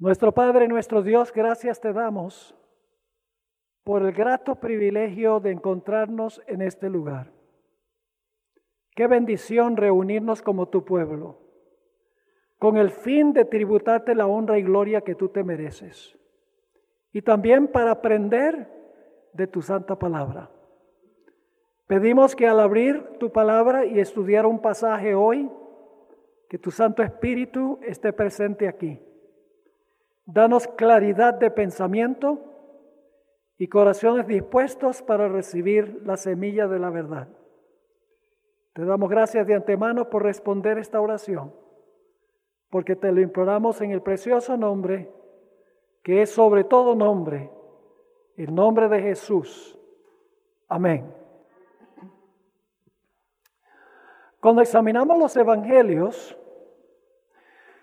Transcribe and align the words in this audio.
Nuestro 0.00 0.30
Padre, 0.30 0.68
nuestro 0.68 1.02
Dios, 1.02 1.32
gracias 1.32 1.80
te 1.80 1.92
damos 1.92 2.54
por 3.82 4.02
el 4.02 4.12
grato 4.12 4.54
privilegio 4.54 5.40
de 5.40 5.50
encontrarnos 5.50 6.40
en 6.46 6.62
este 6.62 6.88
lugar. 6.88 7.32
Qué 8.94 9.08
bendición 9.08 9.76
reunirnos 9.76 10.40
como 10.40 10.68
tu 10.68 10.84
pueblo, 10.84 11.40
con 12.58 12.76
el 12.76 12.92
fin 12.92 13.32
de 13.32 13.44
tributarte 13.44 14.14
la 14.14 14.28
honra 14.28 14.56
y 14.60 14.62
gloria 14.62 15.00
que 15.00 15.16
tú 15.16 15.30
te 15.30 15.42
mereces, 15.42 16.16
y 17.12 17.22
también 17.22 17.66
para 17.66 17.90
aprender 17.90 18.68
de 19.32 19.48
tu 19.48 19.62
santa 19.62 19.98
palabra. 19.98 20.48
Pedimos 21.88 22.36
que 22.36 22.46
al 22.46 22.60
abrir 22.60 23.02
tu 23.18 23.32
palabra 23.32 23.84
y 23.84 23.98
estudiar 23.98 24.46
un 24.46 24.60
pasaje 24.60 25.16
hoy, 25.16 25.50
que 26.48 26.58
tu 26.58 26.70
Santo 26.70 27.02
Espíritu 27.02 27.80
esté 27.82 28.12
presente 28.12 28.68
aquí 28.68 29.02
Danos 30.30 30.68
claridad 30.68 31.32
de 31.32 31.50
pensamiento 31.50 32.38
y 33.56 33.66
corazones 33.66 34.26
dispuestos 34.26 35.00
para 35.00 35.26
recibir 35.26 36.02
la 36.04 36.18
semilla 36.18 36.68
de 36.68 36.78
la 36.78 36.90
verdad. 36.90 37.28
Te 38.74 38.84
damos 38.84 39.08
gracias 39.08 39.46
de 39.46 39.54
antemano 39.54 40.10
por 40.10 40.24
responder 40.24 40.76
esta 40.76 41.00
oración, 41.00 41.54
porque 42.68 42.94
te 42.94 43.10
lo 43.10 43.22
imploramos 43.22 43.80
en 43.80 43.90
el 43.90 44.02
precioso 44.02 44.58
nombre, 44.58 45.10
que 46.02 46.20
es 46.20 46.30
sobre 46.30 46.62
todo 46.62 46.94
nombre, 46.94 47.50
el 48.36 48.54
nombre 48.54 48.90
de 48.90 49.00
Jesús. 49.00 49.78
Amén. 50.68 51.10
Cuando 54.40 54.60
examinamos 54.60 55.18
los 55.18 55.34
evangelios, 55.38 56.38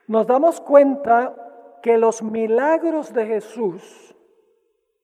nos 0.05 0.27
damos 0.27 0.61
cuenta 0.61 1.41
que 1.85 1.99
los 1.99 2.23
milagros 2.23 3.13
de 3.13 3.27
Jesús, 3.27 4.15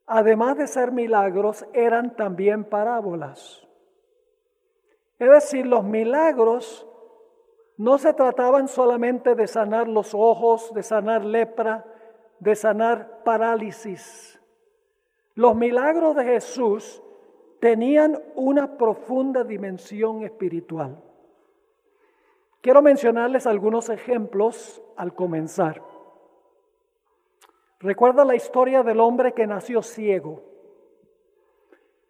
además 0.08 0.58
de 0.58 0.66
ser 0.66 0.92
milagros, 0.92 1.64
eran 1.74 2.16
también 2.16 2.64
parábolas. 2.64 3.62
Es 5.20 5.30
decir, 5.30 5.68
los 5.68 5.84
milagros 5.84 6.88
no 7.78 8.00
se 8.00 8.16
trataban 8.16 8.68
solamente 8.68 9.36
de 9.36 9.46
sanar 9.46 9.88
los 9.88 10.16
ojos, 10.16 10.74
de 10.74 10.82
sanar 10.82 11.24
lepra, 11.24 11.86
de 12.40 12.56
sanar 12.56 13.22
parálisis. 13.24 14.42
Los 15.36 15.56
milagros 15.56 16.16
de 16.16 16.24
Jesús 16.24 17.04
tenían 17.60 18.20
una 18.34 18.76
profunda 18.76 19.44
dimensión 19.44 20.24
espiritual. 20.24 21.00
Quiero 22.60 22.82
mencionarles 22.82 23.46
algunos 23.46 23.90
ejemplos 23.90 24.82
al 24.98 25.14
comenzar. 25.14 25.91
Recuerda 27.82 28.24
la 28.24 28.36
historia 28.36 28.84
del 28.84 29.00
hombre 29.00 29.34
que 29.34 29.48
nació 29.48 29.82
ciego. 29.82 30.44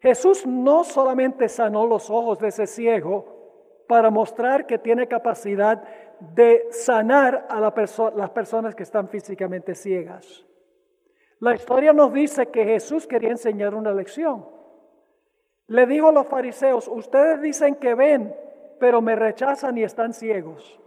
Jesús 0.00 0.46
no 0.46 0.84
solamente 0.84 1.48
sanó 1.48 1.86
los 1.86 2.10
ojos 2.10 2.38
de 2.40 2.48
ese 2.48 2.66
ciego 2.66 3.84
para 3.88 4.10
mostrar 4.10 4.66
que 4.66 4.78
tiene 4.78 5.08
capacidad 5.08 5.82
de 6.20 6.66
sanar 6.70 7.46
a 7.48 7.60
las 7.60 8.30
personas 8.30 8.74
que 8.74 8.82
están 8.82 9.08
físicamente 9.08 9.74
ciegas. 9.74 10.44
La 11.38 11.54
historia 11.54 11.92
nos 11.92 12.12
dice 12.12 12.46
que 12.48 12.64
Jesús 12.64 13.06
quería 13.06 13.30
enseñar 13.30 13.74
una 13.74 13.92
lección. 13.92 14.46
Le 15.68 15.86
dijo 15.86 16.08
a 16.08 16.12
los 16.12 16.26
fariseos, 16.26 16.86
ustedes 16.86 17.40
dicen 17.40 17.76
que 17.76 17.94
ven, 17.94 18.36
pero 18.78 19.00
me 19.00 19.16
rechazan 19.16 19.78
y 19.78 19.84
están 19.84 20.12
ciegos. 20.12 20.78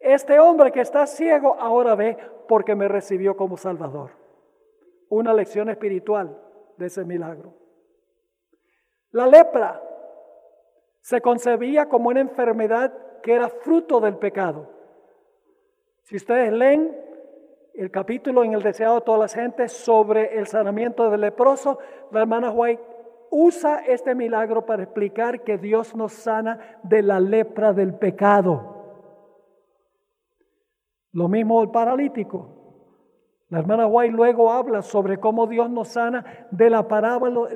Este 0.00 0.38
hombre 0.38 0.72
que 0.72 0.80
está 0.80 1.06
ciego 1.06 1.56
ahora 1.58 1.94
ve 1.94 2.16
porque 2.46 2.74
me 2.74 2.88
recibió 2.88 3.36
como 3.36 3.56
Salvador. 3.56 4.10
Una 5.08 5.32
lección 5.32 5.68
espiritual 5.70 6.38
de 6.76 6.86
ese 6.86 7.04
milagro. 7.04 7.54
La 9.10 9.26
lepra 9.26 9.82
se 11.00 11.20
concebía 11.20 11.88
como 11.88 12.08
una 12.08 12.20
enfermedad 12.20 12.92
que 13.22 13.32
era 13.32 13.48
fruto 13.48 14.00
del 14.00 14.16
pecado. 14.16 14.68
Si 16.02 16.16
ustedes 16.16 16.52
leen 16.52 16.96
el 17.74 17.90
capítulo 17.90 18.42
en 18.42 18.54
el 18.54 18.62
deseado 18.62 18.96
de 18.96 19.00
todas 19.02 19.20
las 19.20 19.34
gentes 19.34 19.72
sobre 19.72 20.38
el 20.38 20.46
sanamiento 20.46 21.10
del 21.10 21.20
leproso, 21.20 21.78
la 22.10 22.20
hermana 22.20 22.50
White 22.50 22.82
usa 23.30 23.84
este 23.86 24.14
milagro 24.14 24.64
para 24.64 24.84
explicar 24.84 25.42
que 25.42 25.58
Dios 25.58 25.94
nos 25.94 26.12
sana 26.12 26.78
de 26.82 27.02
la 27.02 27.20
lepra 27.20 27.72
del 27.72 27.94
pecado. 27.94 28.75
Lo 31.16 31.28
mismo 31.28 31.62
el 31.62 31.70
paralítico. 31.70 32.50
La 33.48 33.60
hermana 33.60 33.86
White 33.86 34.12
luego 34.12 34.52
habla 34.52 34.82
sobre 34.82 35.16
cómo 35.16 35.46
Dios 35.46 35.70
nos 35.70 35.88
sana 35.88 36.46
de 36.50 36.68
la, 36.68 36.82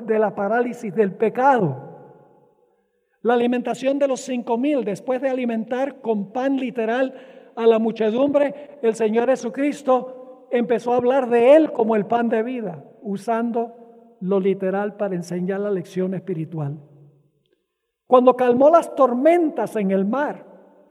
de 0.03 0.17
la 0.17 0.33
parálisis 0.33 0.95
del 0.95 1.13
pecado. 1.13 1.75
La 3.21 3.35
alimentación 3.35 3.99
de 3.99 4.07
los 4.07 4.21
cinco 4.21 4.57
mil, 4.57 4.83
después 4.83 5.21
de 5.21 5.29
alimentar 5.29 6.01
con 6.01 6.31
pan 6.31 6.57
literal 6.57 7.13
a 7.55 7.67
la 7.67 7.77
muchedumbre, 7.77 8.79
el 8.81 8.95
Señor 8.95 9.29
Jesucristo 9.29 10.47
empezó 10.49 10.93
a 10.93 10.97
hablar 10.97 11.29
de 11.29 11.55
Él 11.55 11.71
como 11.71 11.95
el 11.95 12.07
pan 12.07 12.29
de 12.29 12.41
vida, 12.41 12.83
usando 13.03 14.15
lo 14.21 14.39
literal 14.39 14.95
para 14.95 15.13
enseñar 15.13 15.59
la 15.59 15.69
lección 15.69 16.15
espiritual. 16.15 16.79
Cuando 18.07 18.35
calmó 18.35 18.71
las 18.71 18.95
tormentas 18.95 19.75
en 19.75 19.91
el 19.91 20.03
mar, 20.03 20.47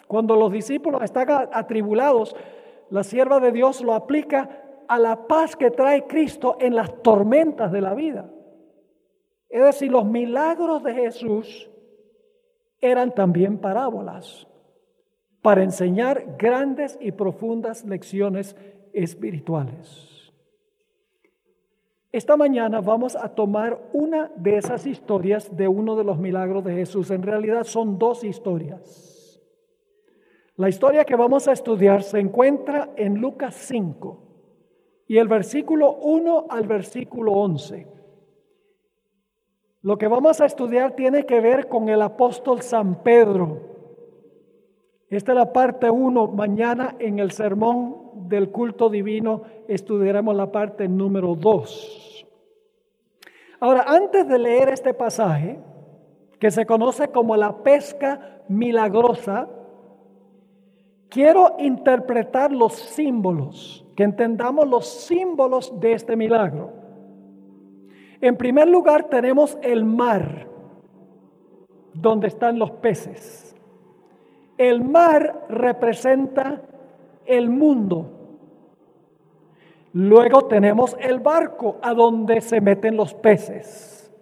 cuando 0.06 0.36
los 0.36 0.52
discípulos 0.52 1.02
estaban 1.02 1.48
atribulados, 1.52 2.36
la 2.90 3.04
sierva 3.04 3.40
de 3.40 3.52
Dios 3.52 3.80
lo 3.82 3.94
aplica 3.94 4.84
a 4.88 4.98
la 4.98 5.26
paz 5.26 5.56
que 5.56 5.70
trae 5.70 6.06
Cristo 6.06 6.56
en 6.60 6.74
las 6.74 7.02
tormentas 7.02 7.70
de 7.70 7.80
la 7.80 7.94
vida. 7.94 8.30
Es 9.48 9.64
decir, 9.64 9.90
los 9.90 10.04
milagros 10.04 10.82
de 10.82 10.94
Jesús 10.94 11.70
eran 12.80 13.14
también 13.14 13.58
parábolas 13.58 14.46
para 15.42 15.62
enseñar 15.62 16.36
grandes 16.38 16.98
y 17.00 17.12
profundas 17.12 17.84
lecciones 17.84 18.56
espirituales. 18.92 20.32
Esta 22.12 22.36
mañana 22.36 22.80
vamos 22.80 23.14
a 23.14 23.28
tomar 23.28 23.80
una 23.92 24.32
de 24.36 24.56
esas 24.56 24.84
historias 24.86 25.56
de 25.56 25.68
uno 25.68 25.94
de 25.94 26.02
los 26.02 26.18
milagros 26.18 26.64
de 26.64 26.74
Jesús. 26.74 27.10
En 27.12 27.22
realidad 27.22 27.62
son 27.62 27.98
dos 27.98 28.24
historias. 28.24 29.09
La 30.60 30.68
historia 30.68 31.06
que 31.06 31.16
vamos 31.16 31.48
a 31.48 31.52
estudiar 31.52 32.02
se 32.02 32.18
encuentra 32.18 32.90
en 32.94 33.14
Lucas 33.14 33.54
5 33.54 34.18
y 35.08 35.16
el 35.16 35.26
versículo 35.26 35.94
1 35.94 36.48
al 36.50 36.66
versículo 36.66 37.32
11. 37.32 37.86
Lo 39.80 39.96
que 39.96 40.06
vamos 40.06 40.38
a 40.42 40.44
estudiar 40.44 40.94
tiene 40.94 41.24
que 41.24 41.40
ver 41.40 41.66
con 41.66 41.88
el 41.88 42.02
apóstol 42.02 42.60
San 42.60 43.02
Pedro. 43.02 43.56
Esta 45.08 45.32
es 45.32 45.38
la 45.38 45.50
parte 45.50 45.88
1. 45.88 46.26
Mañana 46.26 46.94
en 46.98 47.20
el 47.20 47.30
sermón 47.30 48.28
del 48.28 48.50
culto 48.50 48.90
divino 48.90 49.44
estudiaremos 49.66 50.36
la 50.36 50.52
parte 50.52 50.88
número 50.88 51.36
2. 51.36 52.26
Ahora, 53.60 53.84
antes 53.86 54.28
de 54.28 54.38
leer 54.38 54.68
este 54.68 54.92
pasaje, 54.92 55.58
que 56.38 56.50
se 56.50 56.66
conoce 56.66 57.08
como 57.08 57.34
la 57.34 57.62
pesca 57.62 58.42
milagrosa, 58.46 59.48
Quiero 61.10 61.56
interpretar 61.58 62.52
los 62.52 62.74
símbolos, 62.74 63.84
que 63.96 64.04
entendamos 64.04 64.68
los 64.68 64.86
símbolos 64.86 65.78
de 65.80 65.92
este 65.92 66.14
milagro. 66.14 66.70
En 68.20 68.36
primer 68.36 68.68
lugar 68.68 69.04
tenemos 69.04 69.58
el 69.60 69.84
mar, 69.84 70.46
donde 71.92 72.28
están 72.28 72.60
los 72.60 72.70
peces. 72.70 73.56
El 74.56 74.84
mar 74.84 75.46
representa 75.48 76.62
el 77.26 77.50
mundo. 77.50 78.06
Luego 79.92 80.46
tenemos 80.46 80.96
el 81.00 81.18
barco, 81.18 81.78
a 81.82 81.92
donde 81.92 82.40
se 82.40 82.60
meten 82.60 82.96
los 82.96 83.14
peces. 83.14 84.12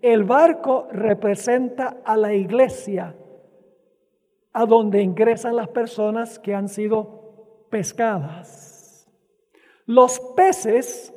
El 0.00 0.22
barco 0.22 0.86
representa 0.92 1.96
a 2.04 2.16
la 2.16 2.32
iglesia, 2.32 3.16
a 4.52 4.66
donde 4.66 5.02
ingresan 5.02 5.56
las 5.56 5.68
personas 5.68 6.38
que 6.38 6.54
han 6.54 6.68
sido 6.68 7.66
pescadas. 7.70 9.08
Los 9.86 10.20
peces 10.36 11.14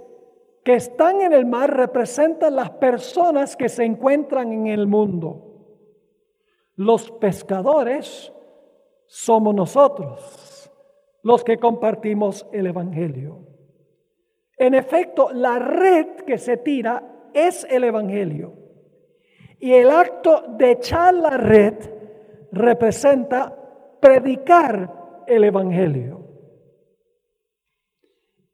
que 0.63 0.75
están 0.75 1.21
en 1.21 1.33
el 1.33 1.45
mar 1.45 1.75
representan 1.75 2.55
las 2.55 2.71
personas 2.71 3.55
que 3.55 3.69
se 3.69 3.83
encuentran 3.83 4.51
en 4.53 4.67
el 4.67 4.87
mundo. 4.87 5.49
Los 6.75 7.11
pescadores 7.11 8.31
somos 9.05 9.53
nosotros, 9.53 10.71
los 11.21 11.43
que 11.43 11.57
compartimos 11.57 12.47
el 12.51 12.67
Evangelio. 12.67 13.39
En 14.57 14.73
efecto, 14.73 15.31
la 15.33 15.59
red 15.59 16.21
que 16.25 16.37
se 16.37 16.57
tira 16.57 17.29
es 17.33 17.65
el 17.69 17.83
Evangelio. 17.83 18.53
Y 19.59 19.73
el 19.73 19.89
acto 19.89 20.43
de 20.57 20.71
echar 20.71 21.13
la 21.13 21.37
red 21.37 21.92
representa 22.53 23.53
predicar 23.99 25.23
el 25.27 25.43
Evangelio. 25.43 26.21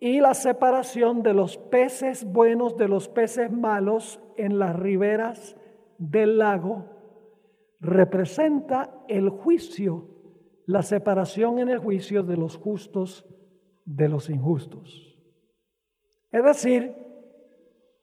y 0.01 0.21
la 0.21 0.33
separación 0.33 1.23
de 1.23 1.33
los 1.33 1.57
peces 1.57 2.23
buenos 2.23 2.77
de 2.77 2.87
los 2.87 3.09
peces 3.09 3.51
malos 3.51 4.21
en 4.37 4.57
las 4.57 4.73
riberas 4.73 5.57
del 5.97 6.37
lago 6.37 6.85
representa 7.81 8.95
el 9.09 9.27
juicio, 9.27 10.07
la 10.65 10.83
separación 10.83 11.59
en 11.59 11.67
el 11.67 11.79
juicio 11.79 12.23
de 12.23 12.37
los 12.37 12.55
justos 12.55 13.25
de 13.83 14.07
los 14.07 14.29
injustos. 14.29 15.19
Es 16.31 16.45
decir, 16.45 16.95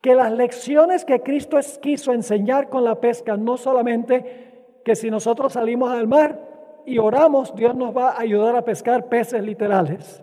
que 0.03 0.15
las 0.15 0.33
lecciones 0.33 1.07
que 1.07 1.23
Cristo 1.23 1.57
quiso 1.81 2.13
enseñar 2.13 2.69
con 2.69 2.85
la 2.85 3.01
pesca, 3.01 3.39
no 3.39 3.57
solamente 3.57 4.56
que 4.87 4.95
si 4.95 5.11
nosotros 5.11 5.55
salimos 5.55 5.91
al 5.91 6.07
mar 6.07 6.81
y 6.87 6.99
oramos, 6.99 7.53
Dios 7.57 7.75
nos 7.75 7.95
va 7.95 8.11
a 8.11 8.21
ayudar 8.21 8.55
a 8.55 8.63
pescar 8.63 9.09
peces 9.09 9.43
literales. 9.43 10.23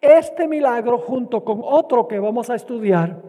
Este 0.00 0.46
milagro, 0.46 0.98
junto 0.98 1.44
con 1.44 1.60
otro 1.64 2.06
que 2.06 2.20
vamos 2.20 2.50
a 2.50 2.54
estudiar, 2.54 3.20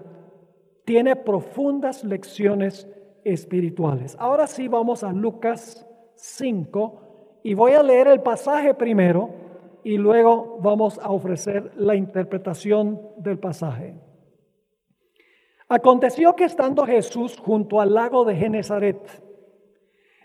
tiene 0.84 1.16
profundas 1.16 2.04
lecciones 2.04 2.88
espirituales. 3.24 4.16
Ahora 4.20 4.46
sí 4.46 4.68
vamos 4.68 5.04
a 5.04 5.12
Lucas 5.12 5.88
5 6.14 7.40
y 7.42 7.56
voy 7.56 7.72
a 7.72 7.82
leer 7.82 8.08
el 8.08 8.22
pasaje 8.22 8.76
primero 8.76 9.32
y 9.84 9.98
luego 9.98 10.60
vamos 10.62 11.00
a 11.00 11.10
ofrecer 11.10 11.72
la 11.76 11.96
interpretación 11.96 13.02
del 13.18 13.40
pasaje. 13.40 13.96
Aconteció 15.68 16.36
que 16.36 16.44
estando 16.44 16.86
Jesús 16.86 17.40
junto 17.40 17.82
al 17.82 17.96
lago 17.96 18.26
de 18.26 18.36
Genezaret, 18.36 19.25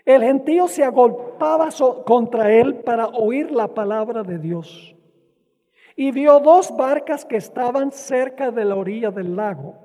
el 0.05 0.23
gentío 0.23 0.67
se 0.67 0.83
agolpaba 0.83 1.69
contra 2.05 2.51
él 2.51 2.75
para 2.83 3.07
oír 3.07 3.51
la 3.51 3.67
palabra 3.67 4.23
de 4.23 4.37
Dios 4.37 4.95
y 5.95 6.11
vio 6.11 6.39
dos 6.39 6.75
barcas 6.75 7.25
que 7.25 7.37
estaban 7.37 7.91
cerca 7.91 8.51
de 8.51 8.65
la 8.65 8.75
orilla 8.75 9.11
del 9.11 9.35
lago. 9.35 9.75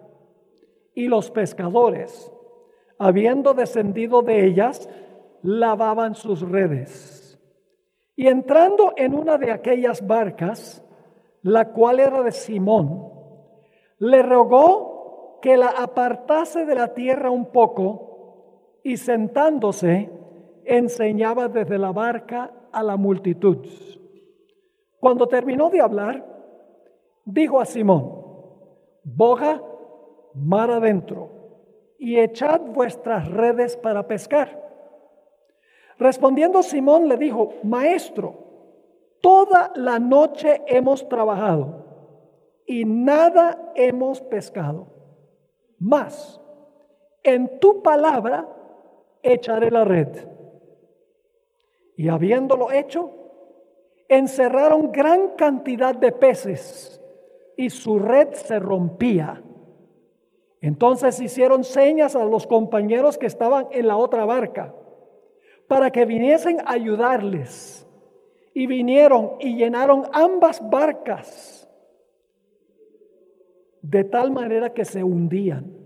Y 0.94 1.08
los 1.08 1.30
pescadores, 1.30 2.32
habiendo 2.98 3.52
descendido 3.52 4.22
de 4.22 4.46
ellas, 4.46 4.88
lavaban 5.42 6.14
sus 6.14 6.40
redes. 6.40 7.38
Y 8.14 8.28
entrando 8.28 8.94
en 8.96 9.14
una 9.14 9.36
de 9.36 9.52
aquellas 9.52 10.06
barcas, 10.06 10.82
la 11.42 11.72
cual 11.72 12.00
era 12.00 12.22
de 12.22 12.32
Simón, 12.32 13.12
le 13.98 14.22
rogó 14.22 15.38
que 15.42 15.58
la 15.58 15.68
apartase 15.68 16.64
de 16.64 16.74
la 16.74 16.94
tierra 16.94 17.30
un 17.30 17.52
poco 17.52 18.05
y 18.86 18.98
sentándose 18.98 20.08
enseñaba 20.64 21.48
desde 21.48 21.76
la 21.76 21.90
barca 21.90 22.52
a 22.70 22.84
la 22.84 22.96
multitud. 22.96 23.66
Cuando 25.00 25.26
terminó 25.26 25.70
de 25.70 25.80
hablar, 25.80 26.24
dijo 27.24 27.60
a 27.60 27.64
Simón, 27.64 28.12
boga 29.02 29.60
mar 30.34 30.70
adentro 30.70 31.30
y 31.98 32.20
echad 32.20 32.60
vuestras 32.60 33.28
redes 33.28 33.76
para 33.76 34.06
pescar. 34.06 34.56
Respondiendo 35.98 36.62
Simón 36.62 37.08
le 37.08 37.16
dijo, 37.16 37.54
Maestro, 37.64 38.34
toda 39.20 39.72
la 39.74 39.98
noche 39.98 40.62
hemos 40.68 41.08
trabajado 41.08 41.86
y 42.64 42.84
nada 42.84 43.72
hemos 43.74 44.20
pescado. 44.20 44.86
Mas, 45.76 46.40
en 47.24 47.58
tu 47.58 47.82
palabra 47.82 48.52
echaré 49.32 49.70
la 49.70 49.84
red. 49.84 50.08
Y 51.96 52.08
habiéndolo 52.08 52.72
hecho, 52.72 53.10
encerraron 54.08 54.92
gran 54.92 55.30
cantidad 55.36 55.94
de 55.94 56.12
peces 56.12 57.00
y 57.56 57.70
su 57.70 57.98
red 57.98 58.32
se 58.34 58.58
rompía. 58.58 59.42
Entonces 60.60 61.20
hicieron 61.20 61.64
señas 61.64 62.16
a 62.16 62.24
los 62.24 62.46
compañeros 62.46 63.18
que 63.18 63.26
estaban 63.26 63.68
en 63.70 63.86
la 63.86 63.96
otra 63.96 64.24
barca 64.24 64.74
para 65.68 65.90
que 65.90 66.04
viniesen 66.04 66.60
a 66.60 66.72
ayudarles. 66.72 67.86
Y 68.54 68.66
vinieron 68.66 69.32
y 69.38 69.54
llenaron 69.54 70.04
ambas 70.12 70.66
barcas 70.70 71.68
de 73.82 74.02
tal 74.02 74.30
manera 74.30 74.72
que 74.72 74.84
se 74.84 75.04
hundían. 75.04 75.85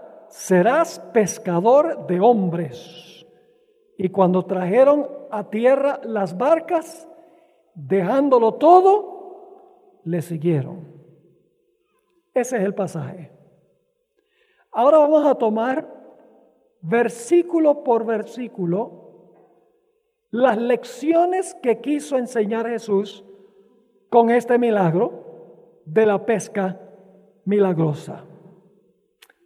serás 0.31 0.99
pescador 1.13 2.07
de 2.07 2.19
hombres. 2.19 3.25
Y 3.97 4.09
cuando 4.09 4.45
trajeron 4.45 5.07
a 5.29 5.49
tierra 5.49 5.99
las 6.03 6.35
barcas, 6.35 7.07
dejándolo 7.75 8.55
todo, 8.55 9.99
le 10.03 10.21
siguieron. 10.21 10.91
Ese 12.33 12.57
es 12.57 12.63
el 12.63 12.73
pasaje. 12.73 13.31
Ahora 14.71 14.99
vamos 14.99 15.25
a 15.25 15.35
tomar 15.35 15.87
versículo 16.81 17.83
por 17.83 18.05
versículo 18.05 19.01
las 20.31 20.57
lecciones 20.57 21.53
que 21.61 21.81
quiso 21.81 22.17
enseñar 22.17 22.67
Jesús 22.67 23.23
con 24.09 24.29
este 24.29 24.57
milagro 24.57 25.81
de 25.85 26.05
la 26.05 26.25
pesca 26.25 26.79
milagrosa. 27.43 28.23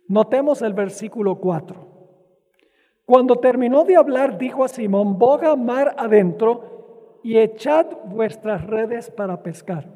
Notemos 0.08 0.62
el 0.62 0.74
versículo 0.74 1.36
4. 1.36 1.96
Cuando 3.06 3.38
terminó 3.38 3.84
de 3.84 3.96
hablar, 3.96 4.38
dijo 4.38 4.64
a 4.64 4.68
Simón, 4.68 5.18
boga 5.18 5.56
mar 5.56 5.96
adentro 5.98 7.20
y 7.24 7.38
echad 7.38 7.86
vuestras 8.06 8.66
redes 8.66 9.10
para 9.10 9.42
pescar. 9.42 9.88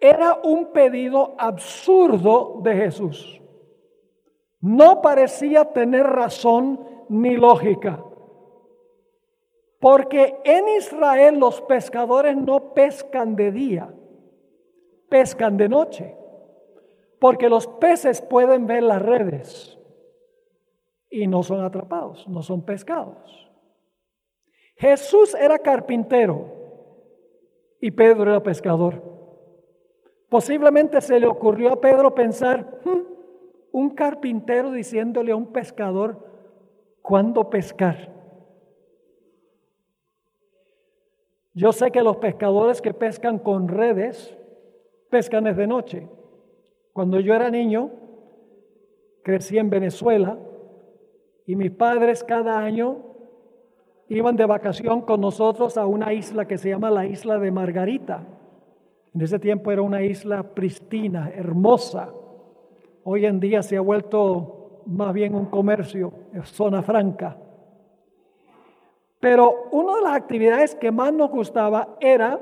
Era 0.00 0.38
un 0.42 0.66
pedido 0.72 1.34
absurdo 1.38 2.60
de 2.62 2.74
Jesús. 2.74 3.40
No 4.60 5.00
parecía 5.00 5.66
tener 5.72 6.06
razón 6.06 6.80
ni 7.08 7.36
lógica. 7.36 8.02
Porque 9.80 10.40
en 10.44 10.68
Israel 10.78 11.38
los 11.38 11.60
pescadores 11.62 12.36
no 12.36 12.72
pescan 12.72 13.36
de 13.36 13.52
día, 13.52 13.94
pescan 15.10 15.58
de 15.58 15.68
noche. 15.68 16.16
Porque 17.24 17.48
los 17.48 17.66
peces 17.66 18.20
pueden 18.20 18.66
ver 18.66 18.82
las 18.82 19.00
redes 19.00 19.78
y 21.08 21.26
no 21.26 21.42
son 21.42 21.64
atrapados, 21.64 22.28
no 22.28 22.42
son 22.42 22.66
pescados. 22.66 23.50
Jesús 24.76 25.34
era 25.34 25.58
carpintero 25.58 26.44
y 27.80 27.92
Pedro 27.92 28.24
era 28.24 28.42
pescador. 28.42 29.02
Posiblemente 30.28 31.00
se 31.00 31.18
le 31.18 31.26
ocurrió 31.26 31.72
a 31.72 31.80
Pedro 31.80 32.14
pensar, 32.14 32.82
hmm, 32.84 33.00
un 33.72 33.94
carpintero 33.94 34.70
diciéndole 34.70 35.32
a 35.32 35.36
un 35.36 35.50
pescador 35.50 36.28
cuándo 37.00 37.48
pescar. 37.48 38.12
Yo 41.54 41.72
sé 41.72 41.90
que 41.90 42.02
los 42.02 42.18
pescadores 42.18 42.82
que 42.82 42.92
pescan 42.92 43.38
con 43.38 43.68
redes, 43.68 44.36
pescan 45.08 45.44
desde 45.44 45.66
noche. 45.66 46.06
Cuando 46.94 47.18
yo 47.18 47.34
era 47.34 47.50
niño, 47.50 47.90
crecí 49.24 49.58
en 49.58 49.68
Venezuela 49.68 50.38
y 51.44 51.56
mis 51.56 51.72
padres 51.72 52.22
cada 52.22 52.60
año 52.60 52.98
iban 54.08 54.36
de 54.36 54.46
vacación 54.46 55.00
con 55.02 55.20
nosotros 55.20 55.76
a 55.76 55.86
una 55.86 56.12
isla 56.12 56.46
que 56.46 56.56
se 56.56 56.68
llama 56.68 56.92
la 56.92 57.04
isla 57.04 57.40
de 57.40 57.50
Margarita. 57.50 58.24
En 59.12 59.20
ese 59.20 59.40
tiempo 59.40 59.72
era 59.72 59.82
una 59.82 60.04
isla 60.04 60.54
pristina, 60.54 61.32
hermosa. 61.34 62.14
Hoy 63.02 63.26
en 63.26 63.40
día 63.40 63.64
se 63.64 63.76
ha 63.76 63.80
vuelto 63.80 64.82
más 64.86 65.12
bien 65.12 65.34
un 65.34 65.46
comercio, 65.46 66.12
zona 66.44 66.80
franca. 66.84 67.36
Pero 69.18 69.68
una 69.72 69.96
de 69.96 70.02
las 70.02 70.14
actividades 70.14 70.76
que 70.76 70.92
más 70.92 71.12
nos 71.12 71.30
gustaba 71.30 71.96
era 71.98 72.40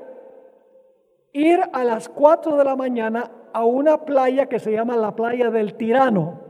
ir 1.32 1.59
a 1.73 1.85
las 1.85 2.11
4 2.11 2.54
de 2.59 2.64
la 2.64 2.76
mañana 2.76 3.30
a 3.52 3.64
una 3.64 4.04
playa 4.04 4.47
que 4.47 4.59
se 4.59 4.73
llama 4.73 4.97
la 4.97 5.14
playa 5.14 5.50
del 5.50 5.75
Tirano, 5.75 6.40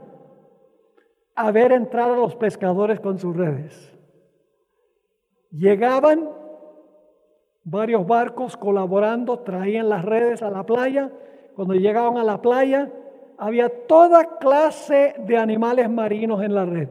a 1.35 1.50
ver 1.50 1.73
entrar 1.73 2.11
a 2.11 2.16
los 2.16 2.37
pescadores 2.37 3.00
con 3.00 3.18
sus 3.18 3.37
redes. 3.37 3.92
Llegaban 5.50 6.28
Varios 7.64 8.06
barcos 8.06 8.56
colaborando 8.56 9.38
traían 9.40 9.88
las 9.88 10.04
redes 10.04 10.42
a 10.42 10.50
la 10.50 10.64
playa. 10.64 11.12
Cuando 11.54 11.75
llegaban 11.75 12.16
a 12.16 12.25
la 12.25 12.42
playa, 12.42 12.90
había 13.38 13.68
toda 13.87 14.38
clase 14.38 15.14
de 15.18 15.37
animales 15.37 15.88
marinos 15.88 16.42
en 16.42 16.54
la 16.54 16.64
red. 16.64 16.88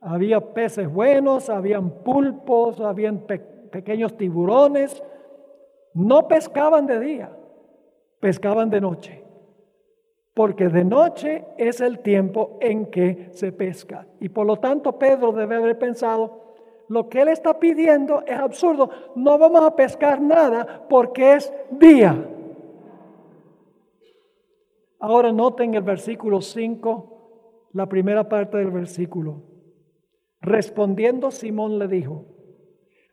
Había 0.00 0.52
peces 0.52 0.92
buenos, 0.92 1.48
habían 1.48 1.90
pulpos, 2.02 2.80
habían 2.80 3.20
pequeños 3.70 4.16
tiburones. 4.16 5.02
No 5.94 6.28
pescaban 6.28 6.86
de 6.86 7.00
día, 7.00 7.32
pescaban 8.20 8.70
de 8.70 8.80
noche. 8.80 9.24
Porque 10.34 10.68
de 10.68 10.84
noche 10.84 11.44
es 11.56 11.80
el 11.80 12.00
tiempo 12.00 12.58
en 12.60 12.86
que 12.86 13.28
se 13.32 13.52
pesca. 13.52 14.06
Y 14.20 14.28
por 14.28 14.46
lo 14.46 14.58
tanto 14.58 14.98
Pedro 14.98 15.32
debe 15.32 15.56
haber 15.56 15.78
pensado, 15.78 16.54
lo 16.88 17.08
que 17.08 17.20
él 17.20 17.28
está 17.28 17.58
pidiendo 17.58 18.22
es 18.26 18.38
absurdo. 18.38 18.90
No 19.14 19.36
vamos 19.38 19.62
a 19.62 19.74
pescar 19.74 20.20
nada 20.20 20.86
porque 20.88 21.34
es 21.34 21.52
día. 21.70 22.24
Ahora 25.00 25.32
noten 25.32 25.74
el 25.74 25.82
versículo 25.82 26.40
5, 26.40 27.70
la 27.72 27.86
primera 27.86 28.28
parte 28.28 28.58
del 28.58 28.70
versículo. 28.70 29.42
Respondiendo 30.40 31.30
Simón 31.30 31.78
le 31.78 31.88
dijo, 31.88 32.26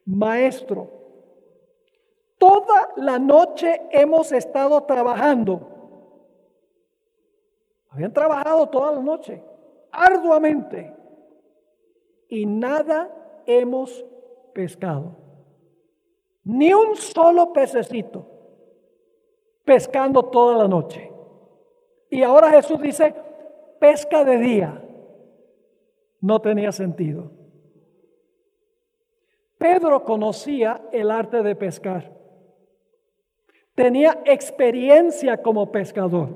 Maestro, 0.06 1.05
toda 2.46 2.90
la 2.98 3.18
noche 3.18 3.82
hemos 3.90 4.32
estado 4.32 4.84
trabajando. 4.84 5.62
Habían 7.90 8.14
trabajado 8.14 8.70
toda 8.70 8.92
la 8.92 9.02
noche, 9.02 9.42
arduamente, 9.92 10.94
y 12.28 12.46
nada 12.46 13.10
hemos 13.48 14.06
pescado. 14.54 15.16
Ni 16.44 16.72
un 16.72 16.96
solo 16.96 17.52
pececito, 17.52 18.28
pescando 19.64 20.24
toda 20.26 20.58
la 20.58 20.68
noche. 20.68 21.12
Y 22.12 22.22
ahora 22.22 22.52
Jesús 22.52 22.80
dice, 22.80 23.16
pesca 23.80 24.24
de 24.24 24.38
día 24.38 24.84
no 26.22 26.40
tenía 26.42 26.72
sentido. 26.72 27.32
Pedro 29.58 30.04
conocía 30.04 30.82
el 30.92 31.10
arte 31.10 31.42
de 31.42 31.56
pescar. 31.56 32.15
Tenía 33.76 34.22
experiencia 34.26 35.42
como 35.42 35.72
pescador. 35.72 36.30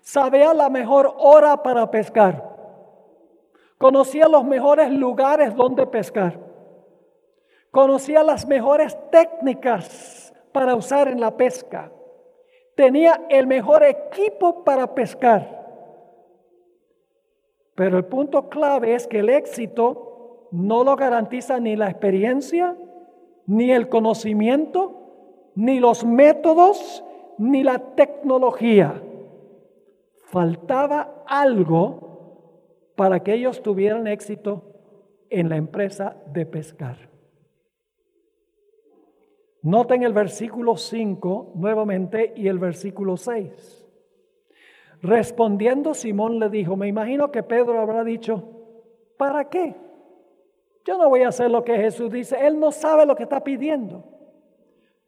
Sabía 0.00 0.52
la 0.52 0.68
mejor 0.68 1.14
hora 1.18 1.62
para 1.62 1.90
pescar. 1.90 2.56
Conocía 3.78 4.26
los 4.26 4.44
mejores 4.44 4.90
lugares 4.90 5.54
donde 5.54 5.86
pescar. 5.86 6.38
Conocía 7.70 8.24
las 8.24 8.46
mejores 8.46 8.98
técnicas 9.10 10.34
para 10.52 10.74
usar 10.74 11.06
en 11.06 11.20
la 11.20 11.36
pesca. 11.36 11.92
Tenía 12.74 13.26
el 13.28 13.46
mejor 13.46 13.84
equipo 13.84 14.64
para 14.64 14.94
pescar. 14.94 15.58
Pero 17.76 17.96
el 17.96 18.06
punto 18.06 18.48
clave 18.48 18.94
es 18.94 19.06
que 19.06 19.20
el 19.20 19.28
éxito 19.28 20.48
no 20.50 20.82
lo 20.82 20.96
garantiza 20.96 21.60
ni 21.60 21.76
la 21.76 21.88
experiencia, 21.88 22.76
ni 23.46 23.70
el 23.70 23.88
conocimiento, 23.88 24.97
ni 25.58 25.80
los 25.80 26.04
métodos, 26.04 27.04
ni 27.36 27.64
la 27.64 27.80
tecnología. 27.96 29.02
Faltaba 30.26 31.24
algo 31.26 32.92
para 32.94 33.24
que 33.24 33.34
ellos 33.34 33.60
tuvieran 33.60 34.06
éxito 34.06 34.62
en 35.28 35.48
la 35.48 35.56
empresa 35.56 36.16
de 36.26 36.46
pescar. 36.46 37.10
Noten 39.62 40.04
el 40.04 40.12
versículo 40.12 40.76
5 40.76 41.54
nuevamente 41.56 42.34
y 42.36 42.46
el 42.46 42.60
versículo 42.60 43.16
6. 43.16 43.84
Respondiendo 45.02 45.92
Simón 45.92 46.38
le 46.38 46.50
dijo, 46.50 46.76
me 46.76 46.86
imagino 46.86 47.32
que 47.32 47.42
Pedro 47.42 47.80
habrá 47.80 48.04
dicho, 48.04 48.44
¿para 49.16 49.48
qué? 49.48 49.74
Yo 50.84 50.98
no 50.98 51.08
voy 51.08 51.22
a 51.22 51.28
hacer 51.28 51.50
lo 51.50 51.64
que 51.64 51.76
Jesús 51.76 52.12
dice, 52.12 52.46
él 52.46 52.60
no 52.60 52.70
sabe 52.70 53.06
lo 53.06 53.16
que 53.16 53.24
está 53.24 53.42
pidiendo. 53.42 54.17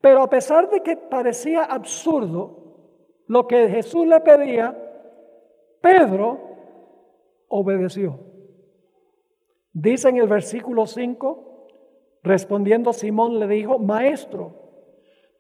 Pero 0.00 0.22
a 0.22 0.30
pesar 0.30 0.70
de 0.70 0.82
que 0.82 0.96
parecía 0.96 1.64
absurdo 1.64 2.60
lo 3.26 3.46
que 3.46 3.68
Jesús 3.68 4.06
le 4.06 4.20
pedía, 4.20 4.76
Pedro 5.80 6.38
obedeció. 7.48 8.18
Dice 9.72 10.08
en 10.08 10.16
el 10.16 10.26
versículo 10.26 10.86
5, 10.86 11.68
respondiendo 12.22 12.92
Simón 12.92 13.38
le 13.38 13.46
dijo, 13.46 13.78
maestro, 13.78 14.54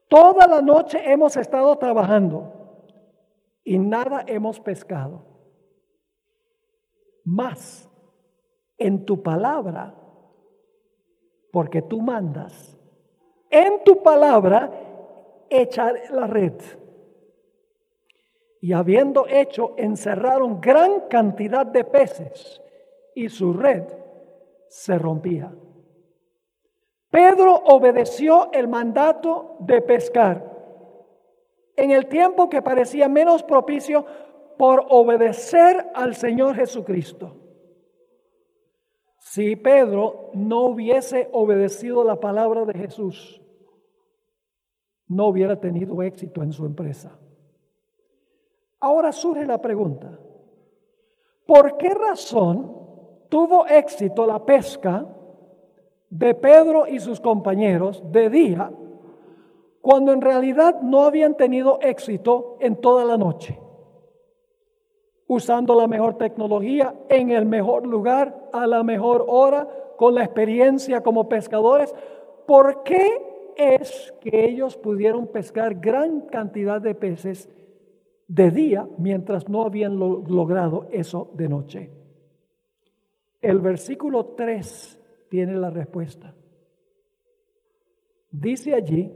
toda 0.08 0.46
la 0.46 0.62
noche 0.62 1.00
hemos 1.10 1.36
estado 1.36 1.76
trabajando 1.76 2.52
y 3.64 3.78
nada 3.78 4.24
hemos 4.26 4.60
pescado. 4.60 5.24
Más 7.24 7.88
en 8.78 9.04
tu 9.04 9.22
palabra, 9.22 9.94
porque 11.52 11.82
tú 11.82 12.00
mandas, 12.00 12.79
en 13.50 13.84
tu 13.84 14.02
palabra 14.02 14.70
echar 15.48 15.94
la 16.10 16.26
red. 16.26 16.54
Y 18.60 18.72
habiendo 18.72 19.26
hecho, 19.26 19.74
encerraron 19.76 20.60
gran 20.60 21.08
cantidad 21.08 21.66
de 21.66 21.84
peces 21.84 22.60
y 23.14 23.28
su 23.28 23.52
red 23.52 23.84
se 24.68 24.98
rompía. 24.98 25.52
Pedro 27.10 27.54
obedeció 27.54 28.52
el 28.52 28.68
mandato 28.68 29.56
de 29.60 29.82
pescar 29.82 30.50
en 31.76 31.90
el 31.90 32.06
tiempo 32.06 32.48
que 32.48 32.62
parecía 32.62 33.08
menos 33.08 33.42
propicio 33.42 34.04
por 34.58 34.86
obedecer 34.90 35.90
al 35.94 36.14
Señor 36.14 36.54
Jesucristo. 36.54 37.36
Si 39.18 39.56
Pedro 39.56 40.30
no 40.34 40.66
hubiese 40.66 41.28
obedecido 41.32 42.04
la 42.04 42.20
palabra 42.20 42.64
de 42.64 42.74
Jesús, 42.74 43.39
no 45.10 45.26
hubiera 45.26 45.58
tenido 45.58 46.02
éxito 46.02 46.42
en 46.42 46.52
su 46.52 46.64
empresa. 46.64 47.10
Ahora 48.78 49.12
surge 49.12 49.44
la 49.44 49.60
pregunta, 49.60 50.18
¿por 51.46 51.76
qué 51.76 51.90
razón 51.90 52.72
tuvo 53.28 53.66
éxito 53.66 54.24
la 54.24 54.44
pesca 54.44 55.04
de 56.08 56.34
Pedro 56.34 56.86
y 56.86 57.00
sus 57.00 57.20
compañeros 57.20 58.02
de 58.10 58.30
día 58.30 58.70
cuando 59.80 60.12
en 60.12 60.20
realidad 60.20 60.80
no 60.80 61.02
habían 61.02 61.36
tenido 61.36 61.78
éxito 61.80 62.56
en 62.60 62.76
toda 62.76 63.04
la 63.04 63.16
noche, 63.16 63.58
usando 65.26 65.74
la 65.74 65.88
mejor 65.88 66.18
tecnología 66.18 66.94
en 67.08 67.30
el 67.30 67.46
mejor 67.46 67.86
lugar, 67.86 68.48
a 68.52 68.66
la 68.66 68.84
mejor 68.84 69.24
hora, 69.28 69.66
con 69.96 70.14
la 70.14 70.24
experiencia 70.24 71.02
como 71.02 71.28
pescadores. 71.28 71.94
¿Por 72.46 72.82
qué 72.82 73.29
es 73.56 74.12
que 74.20 74.44
ellos 74.44 74.76
pudieron 74.76 75.26
pescar 75.28 75.74
gran 75.80 76.22
cantidad 76.22 76.80
de 76.80 76.94
peces 76.94 77.48
de 78.28 78.50
día 78.50 78.88
mientras 78.98 79.48
no 79.48 79.64
habían 79.64 79.98
logrado 79.98 80.88
eso 80.90 81.30
de 81.34 81.48
noche? 81.48 81.90
El 83.40 83.60
versículo 83.60 84.26
3 84.36 84.98
tiene 85.28 85.56
la 85.56 85.70
respuesta. 85.70 86.34
Dice 88.30 88.74
allí, 88.74 89.12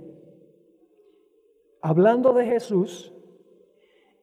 hablando 1.81 2.33
de 2.33 2.47
Jesús, 2.47 3.13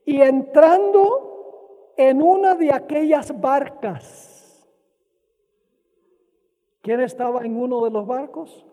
y 0.05 0.21
entrando 0.21 1.93
en 1.97 2.21
una 2.21 2.55
de 2.55 2.73
aquellas 2.73 3.39
barcas. 3.39 4.67
¿Quién 6.81 7.01
estaba 7.01 7.45
en 7.45 7.55
uno 7.55 7.83
de 7.83 7.91
los 7.91 8.07
barcos? 8.07 8.65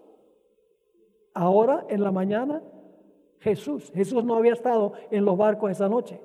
Ahora, 1.40 1.84
en 1.88 2.02
la 2.02 2.10
mañana, 2.10 2.60
Jesús. 3.38 3.92
Jesús 3.94 4.24
no 4.24 4.34
había 4.34 4.54
estado 4.54 4.94
en 5.08 5.24
los 5.24 5.36
barcos 5.36 5.70
esa 5.70 5.88
noche. 5.88 6.20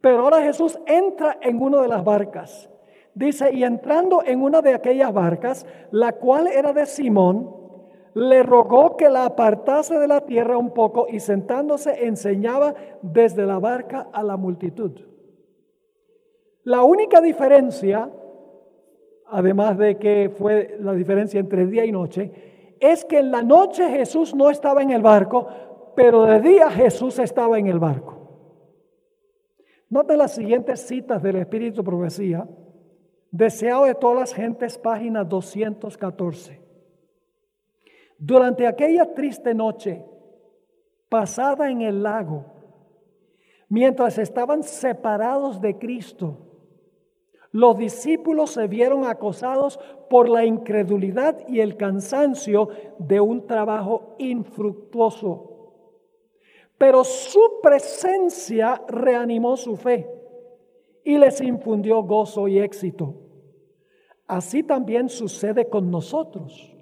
Pero 0.00 0.24
ahora 0.24 0.42
Jesús 0.42 0.76
entra 0.86 1.38
en 1.40 1.62
una 1.62 1.80
de 1.80 1.86
las 1.86 2.02
barcas. 2.02 2.68
Dice, 3.14 3.54
y 3.54 3.62
entrando 3.62 4.24
en 4.24 4.42
una 4.42 4.60
de 4.60 4.74
aquellas 4.74 5.12
barcas, 5.12 5.64
la 5.92 6.14
cual 6.14 6.48
era 6.48 6.72
de 6.72 6.84
Simón, 6.86 7.54
le 8.14 8.42
rogó 8.42 8.96
que 8.96 9.08
la 9.08 9.24
apartase 9.24 9.96
de 9.96 10.08
la 10.08 10.22
tierra 10.22 10.58
un 10.58 10.74
poco 10.74 11.06
y 11.08 11.20
sentándose 11.20 12.04
enseñaba 12.04 12.74
desde 13.02 13.46
la 13.46 13.60
barca 13.60 14.08
a 14.12 14.24
la 14.24 14.36
multitud. 14.36 15.00
La 16.64 16.82
única 16.82 17.20
diferencia, 17.20 18.10
además 19.28 19.78
de 19.78 19.96
que 19.98 20.28
fue 20.36 20.76
la 20.80 20.92
diferencia 20.92 21.38
entre 21.38 21.66
día 21.66 21.84
y 21.84 21.92
noche, 21.92 22.50
es 22.82 23.04
que 23.04 23.20
en 23.20 23.30
la 23.30 23.42
noche 23.42 23.88
Jesús 23.90 24.34
no 24.34 24.50
estaba 24.50 24.82
en 24.82 24.90
el 24.90 25.02
barco, 25.02 25.46
pero 25.94 26.24
de 26.24 26.40
día 26.40 26.68
Jesús 26.68 27.16
estaba 27.20 27.56
en 27.56 27.68
el 27.68 27.78
barco. 27.78 28.18
Noten 29.88 30.18
las 30.18 30.34
siguientes 30.34 30.80
citas 30.80 31.22
del 31.22 31.36
Espíritu 31.36 31.84
Profecía, 31.84 32.44
deseado 33.30 33.84
de 33.84 33.94
todas 33.94 34.18
las 34.18 34.34
gentes, 34.34 34.78
página 34.78 35.22
214. 35.22 36.60
Durante 38.18 38.66
aquella 38.66 39.14
triste 39.14 39.54
noche, 39.54 40.04
pasada 41.08 41.70
en 41.70 41.82
el 41.82 42.02
lago, 42.02 42.46
mientras 43.68 44.18
estaban 44.18 44.64
separados 44.64 45.60
de 45.60 45.78
Cristo, 45.78 46.51
los 47.52 47.76
discípulos 47.76 48.52
se 48.52 48.66
vieron 48.66 49.04
acosados 49.04 49.78
por 50.08 50.28
la 50.30 50.44
incredulidad 50.46 51.46
y 51.48 51.60
el 51.60 51.76
cansancio 51.76 52.70
de 52.98 53.20
un 53.20 53.46
trabajo 53.46 54.14
infructuoso. 54.18 55.50
Pero 56.78 57.04
su 57.04 57.60
presencia 57.62 58.82
reanimó 58.88 59.58
su 59.58 59.76
fe 59.76 60.10
y 61.04 61.18
les 61.18 61.40
infundió 61.42 62.02
gozo 62.02 62.48
y 62.48 62.58
éxito. 62.58 63.16
Así 64.26 64.62
también 64.62 65.10
sucede 65.10 65.68
con 65.68 65.90
nosotros. 65.90 66.74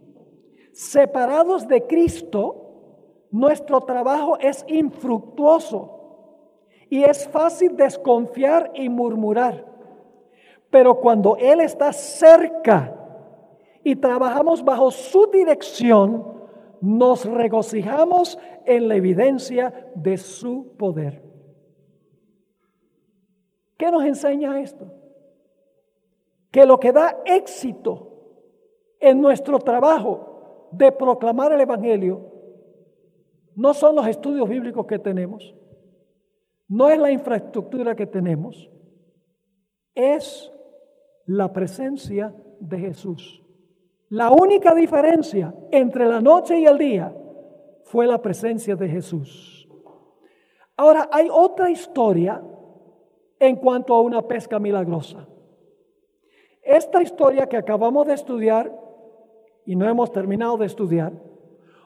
Separados 0.73 1.67
de 1.67 1.85
Cristo, 1.87 3.27
nuestro 3.33 3.81
trabajo 3.81 4.39
es 4.39 4.65
infructuoso 4.69 5.99
y 6.89 7.03
es 7.03 7.29
fácil 7.29 7.77
desconfiar 7.77 8.71
y 8.75 8.89
murmurar. 8.89 9.70
Pero 10.71 11.01
cuando 11.01 11.37
Él 11.37 11.61
está 11.61 11.93
cerca 11.93 12.97
y 13.83 13.97
trabajamos 13.97 14.65
bajo 14.65 14.91
su 14.91 15.27
dirección, 15.27 16.41
nos 16.81 17.25
regocijamos 17.25 18.39
en 18.65 18.89
la 18.89 18.97
evidencia 18.97 19.91
de 19.95 20.17
su 20.17 20.77
poder. 20.77 21.23
¿Qué 23.77 23.91
nos 23.91 24.05
enseña 24.05 24.61
esto? 24.61 24.93
Que 26.51 26.67
lo 26.67 26.79
que 26.79 26.93
da 26.93 27.21
éxito 27.25 28.11
en 28.99 29.21
nuestro 29.21 29.59
trabajo 29.59 30.69
de 30.73 30.93
proclamar 30.93 31.53
el 31.53 31.61
Evangelio 31.61 32.31
no 33.57 33.75
son 33.75 33.97
los 33.97 34.07
estudios 34.07 34.49
bíblicos 34.49 34.87
que 34.87 34.99
tenemos, 34.99 35.55
no 36.69 36.89
es 36.89 36.99
la 36.99 37.11
infraestructura 37.11 37.97
que 37.97 38.07
tenemos, 38.07 38.71
es 39.95 40.53
la 41.27 41.53
presencia 41.53 42.35
de 42.59 42.79
Jesús. 42.79 43.43
La 44.09 44.31
única 44.31 44.75
diferencia 44.75 45.55
entre 45.71 46.07
la 46.07 46.21
noche 46.21 46.59
y 46.59 46.67
el 46.67 46.79
día 46.79 47.15
fue 47.85 48.07
la 48.07 48.21
presencia 48.21 48.75
de 48.75 48.89
Jesús. 48.89 49.69
Ahora, 50.77 51.09
hay 51.13 51.29
otra 51.31 51.71
historia 51.71 52.43
en 53.39 53.57
cuanto 53.57 53.95
a 53.95 54.01
una 54.01 54.23
pesca 54.23 54.59
milagrosa. 54.59 55.27
Esta 56.63 57.03
historia 57.03 57.47
que 57.47 57.57
acabamos 57.57 58.07
de 58.07 58.15
estudiar 58.15 58.73
y 59.65 59.77
no 59.77 59.89
hemos 59.89 60.11
terminado 60.11 60.57
de 60.57 60.67
estudiar, 60.67 61.13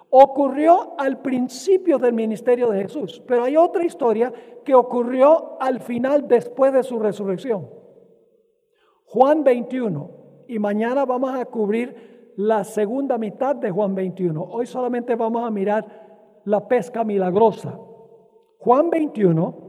ocurrió 0.09 0.95
al 0.99 1.21
principio 1.21 1.99
del 1.99 2.12
ministerio 2.12 2.71
de 2.71 2.83
Jesús, 2.83 3.23
pero 3.26 3.45
hay 3.45 3.57
otra 3.57 3.85
historia 3.85 4.33
que 4.64 4.75
ocurrió 4.75 5.61
al 5.61 5.81
final 5.81 6.26
después 6.29 6.73
de 6.73 6.83
su 6.83 6.99
resurrección. 6.99 7.69
Juan 9.04 9.44
21, 9.44 10.11
y 10.49 10.58
mañana 10.58 11.04
vamos 11.04 11.34
a 11.34 11.44
cubrir 11.44 12.32
la 12.37 12.64
segunda 12.64 13.16
mitad 13.18 13.54
de 13.56 13.70
Juan 13.70 13.94
21. 13.94 14.42
Hoy 14.42 14.66
solamente 14.66 15.14
vamos 15.14 15.44
a 15.44 15.50
mirar 15.50 16.40
la 16.44 16.66
pesca 16.66 17.04
milagrosa. 17.04 17.78
Juan 18.58 18.90
21 18.90 19.64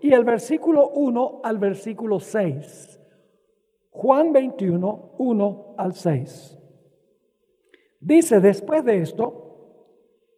y 0.00 0.12
el 0.12 0.24
versículo 0.24 0.90
1 0.90 1.40
al 1.42 1.58
versículo 1.58 2.20
6. 2.20 3.00
Juan 3.90 4.32
21, 4.32 5.14
1 5.18 5.74
al 5.78 5.94
6. 5.94 6.58
Dice, 8.00 8.40
después 8.40 8.84
de 8.84 8.98
esto, 8.98 9.42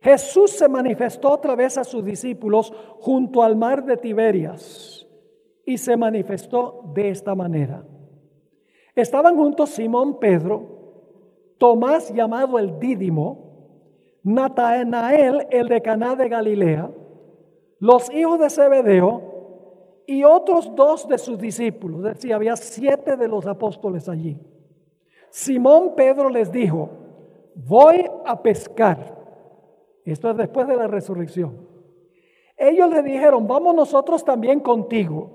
Jesús 0.01 0.51
se 0.51 0.69
manifestó 0.69 1.31
otra 1.31 1.57
vez 1.57 1.79
a 1.79 1.85
sus 1.85 2.05
discípulos 2.05 2.73
junto 3.01 3.43
al 3.43 3.57
mar 3.57 3.85
de 3.85 3.97
Tiberias 3.97 5.07
y 5.65 5.79
se 5.79 5.97
manifestó 5.97 6.83
de 6.95 7.09
esta 7.09 7.35
manera. 7.35 7.87
Estaban 8.95 9.37
juntos 9.37 9.71
Simón 9.71 10.19
Pedro, 10.19 10.75
Tomás 11.59 12.13
llamado 12.13 12.59
el 12.59 12.79
Dídimo, 12.79 13.45
Natanael 14.23 15.47
el 15.51 15.69
de 15.69 15.83
Caná 15.83 16.17
de 16.17 16.29
Galilea, 16.29 16.91
los 17.79 18.11
hijos 18.13 18.39
de 18.39 18.51
Zebedeo 18.51 19.23
y 20.07 20.25
otros 20.25 20.75
dos 20.75 21.09
de 21.09 21.19
sus 21.19 21.39
discípulos. 21.39 22.05
Es 22.05 22.15
decir, 22.15 22.35
había 22.35 22.57
siete 22.57 23.17
de 23.17 23.29
los 23.29 23.47
apóstoles 23.47 24.09
allí. 24.09 24.39
Simón 25.31 25.95
Pedro 25.97 26.29
les 26.29 26.51
dijo, 26.53 26.91
voy 27.55 28.09
a 28.25 28.41
pescar. 28.41 29.15
Esto 30.05 30.31
es 30.31 30.37
después 30.37 30.69
de 30.69 30.77
la 30.77 30.87
resurrección. 30.87 31.69
Ellos 32.57 32.91
le 32.91 33.03
dijeron, 33.03 33.47
vamos 33.47 33.75
nosotros 33.75 34.25
también 34.25 34.61
contigo. 34.61 35.31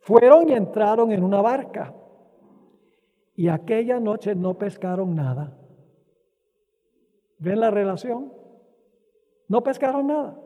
Fueron 0.00 0.48
y 0.48 0.52
entraron 0.52 1.12
en 1.12 1.22
una 1.22 1.42
barca. 1.42 1.94
Y 3.36 3.48
aquella 3.48 4.00
noche 4.00 4.34
no 4.34 4.54
pescaron 4.54 5.14
nada. 5.14 5.56
¿Ven 7.38 7.60
la 7.60 7.70
relación? 7.70 8.32
No 9.46 9.62
pescaron 9.62 10.06
nada. 10.06 10.40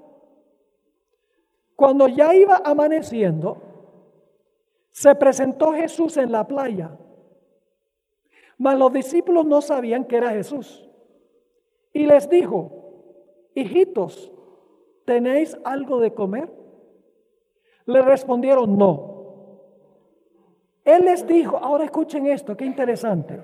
Cuando 1.76 2.09
ya 2.09 2.35
iba 2.35 2.61
amaneciendo, 2.64 3.62
se 4.90 5.14
presentó 5.14 5.72
Jesús 5.72 6.16
en 6.16 6.33
la 6.33 6.46
playa. 6.46 6.98
Mas 8.59 8.79
los 8.79 8.92
discípulos 8.92 9.46
no 9.46 9.62
sabían 9.62 10.05
que 10.05 10.16
era 10.16 10.31
Jesús. 10.31 10.87
Y 11.92 12.07
les 12.07 12.29
dijo, 12.29 12.72
hijitos, 13.55 14.31
¿tenéis 15.07 15.57
algo 15.64 16.00
de 16.00 16.12
comer? 16.12 16.53
Le 17.87 18.03
respondieron, 18.03 18.76
no. 18.76 19.10
Él 20.96 21.05
les 21.05 21.26
dijo, 21.26 21.57
ahora 21.57 21.85
escuchen 21.85 22.26
esto, 22.26 22.57
qué 22.57 22.64
interesante. 22.64 23.40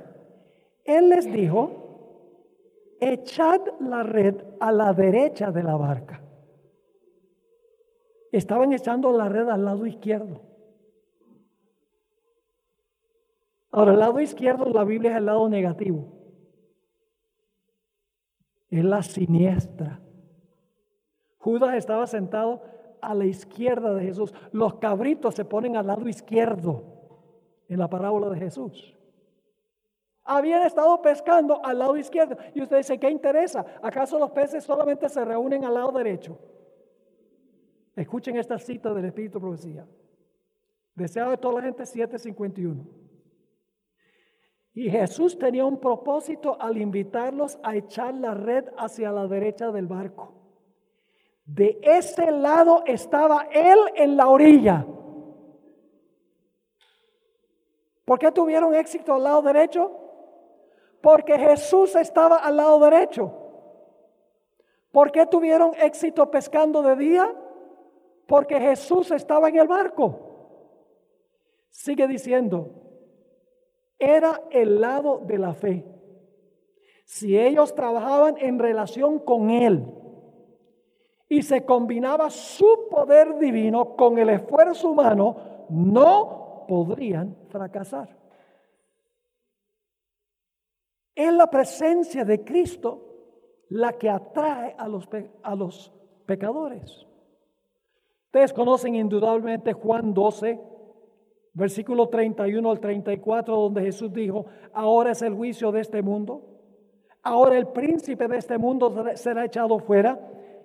Él 0.85 1.09
les 1.09 1.30
dijo, 1.32 2.96
echad 3.00 3.61
la 3.80 4.02
red 4.02 4.37
a 4.61 4.72
la 4.72 4.92
derecha 4.92 5.50
de 5.50 5.62
la 5.62 5.76
barca 5.76 6.22
estaban 8.37 8.72
echando 8.72 9.12
la 9.12 9.28
red 9.28 9.48
al 9.48 9.64
lado 9.64 9.87
izquierdo. 9.87 10.42
Ahora, 13.70 13.92
el 13.92 13.98
lado 13.98 14.20
izquierdo 14.20 14.66
la 14.66 14.85
Biblia 14.85 15.12
es 15.12 15.16
el 15.18 15.26
lado 15.26 15.48
negativo. 15.48 16.12
Es 18.70 18.85
la 18.85 19.02
siniestra. 19.02 20.00
Judas 21.38 21.74
estaba 21.76 22.06
sentado 22.06 22.62
a 23.00 23.14
la 23.14 23.26
izquierda 23.26 23.94
de 23.94 24.04
Jesús. 24.04 24.35
Los 24.52 24.74
cabritos 24.74 25.35
se 25.35 25.44
ponen 25.44 25.76
al 25.76 25.87
lado 25.87 26.09
izquierdo 26.09 26.95
en 27.68 27.79
la 27.79 27.88
parábola 27.88 28.29
de 28.31 28.38
Jesús. 28.38 28.96
Habían 30.24 30.62
estado 30.62 31.00
pescando 31.00 31.64
al 31.64 31.79
lado 31.79 31.96
izquierdo. 31.96 32.37
Y 32.52 32.61
usted 32.61 32.79
dice, 32.79 32.98
¿qué 32.98 33.09
interesa? 33.09 33.64
¿Acaso 33.81 34.18
los 34.18 34.33
peces 34.33 34.64
solamente 34.64 35.09
se 35.09 35.24
reúnen 35.24 35.64
al 35.64 35.74
lado 35.74 35.92
derecho? 35.92 36.38
Escuchen 37.94 38.37
esta 38.37 38.59
cita 38.59 38.92
del 38.92 39.05
Espíritu 39.05 39.40
Profecía. 39.40 39.87
Deseado 40.94 41.31
de 41.31 41.37
toda 41.37 41.55
la 41.55 41.62
gente 41.62 41.87
751. 41.87 42.85
Y 44.74 44.90
Jesús 44.90 45.38
tenía 45.38 45.64
un 45.64 45.79
propósito 45.79 46.61
al 46.61 46.76
invitarlos 46.76 47.59
a 47.62 47.76
echar 47.76 48.12
la 48.14 48.35
red 48.35 48.66
hacia 48.76 49.12
la 49.12 49.26
derecha 49.26 49.70
del 49.70 49.87
barco. 49.87 50.35
De 51.46 51.79
ese 51.83 52.31
lado 52.33 52.83
estaba 52.85 53.46
Él 53.52 53.79
en 53.94 54.16
la 54.16 54.29
orilla. 54.29 54.85
¿Por 58.07 58.19
qué 58.19 58.33
tuvieron 58.33 58.75
éxito 58.75 59.12
al 59.12 59.25
lado 59.25 59.42
derecho? 59.42 59.92
Porque 61.03 61.38
Jesús 61.38 61.95
estaba 61.95 62.37
al 62.37 62.57
lado 62.57 62.81
derecho. 62.81 63.31
¿Por 64.90 65.12
qué 65.12 65.27
tuvieron 65.27 65.73
éxito 65.79 66.31
pescando 66.31 66.81
de 66.81 66.97
día? 66.97 67.35
porque 68.27 68.61
Jesús 68.61 69.11
estaba 69.11 69.49
en 69.49 69.57
el 69.57 69.69
barco. 69.69 70.21
Sigue 71.71 72.07
diciendo, 72.07 72.71
era 73.99 74.42
el 74.51 74.81
lado 74.81 75.21
de 75.25 75.38
la 75.38 75.55
fe. 75.55 75.85
Si 77.05 77.38
ellos 77.38 77.75
trabajaban 77.75 78.37
en 78.38 78.59
relación 78.59 79.21
con 79.21 79.51
Él 79.51 79.87
y 81.29 81.42
se 81.42 81.64
combinaba 81.64 82.31
su 82.31 82.88
poder 82.90 83.38
divino 83.38 83.97
con 83.97 84.19
el 84.19 84.31
esfuerzo 84.31 84.90
humano, 84.90 85.37
no 85.69 86.45
podrían 86.66 87.37
fracasar. 87.48 88.16
Es 91.14 91.33
la 91.33 91.48
presencia 91.48 92.24
de 92.24 92.44
Cristo 92.44 93.07
la 93.70 93.94
que 93.94 94.11
atrae 94.11 94.74
a 94.79 94.87
los, 94.87 95.09
a 95.42 95.55
los 95.55 95.92
pecadores. 96.26 97.07
Ustedes 98.26 98.52
conocen 98.52 98.94
indudablemente 98.94 99.72
Juan 99.72 100.12
12, 100.12 100.61
versículo 101.55 102.09
31 102.09 102.70
al 102.70 102.81
34, 102.81 103.57
donde 103.57 103.83
Jesús 103.83 104.12
dijo, 104.12 104.44
ahora 104.74 105.12
es 105.12 105.22
el 105.22 105.35
juicio 105.35 105.72
de 105.72 105.81
este 105.81 106.02
mundo. 106.02 106.42
Ahora 107.22 107.57
el 107.57 107.68
príncipe 107.68 108.29
de 108.29 108.37
este 108.37 108.59
mundo 108.59 108.94
será 109.14 109.46
echado 109.46 109.79
fuera. 109.79 110.20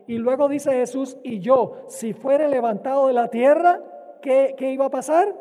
Y 0.05 0.17
luego 0.17 0.49
dice 0.49 0.71
Jesús, 0.71 1.17
y 1.23 1.39
yo, 1.39 1.85
si 1.87 2.13
fuere 2.13 2.49
levantado 2.49 3.07
de 3.07 3.13
la 3.13 3.29
tierra, 3.29 3.79
¿qué, 4.21 4.53
qué 4.57 4.73
iba 4.73 4.87
a 4.87 4.91
pasar? 4.91 5.33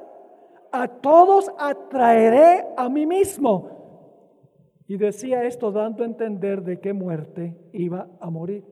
A 0.73 0.89
todos 0.89 1.51
atraeré 1.59 2.67
a 2.77 2.89
mí 2.89 3.07
mismo. 3.07 3.71
Y 4.87 4.97
decía 4.97 5.45
esto 5.45 5.71
dando 5.71 6.03
a 6.03 6.07
entender 6.07 6.63
de 6.63 6.81
qué 6.81 6.93
muerte 6.93 7.57
iba 7.73 8.09
a 8.21 8.31
morir. 8.31 8.65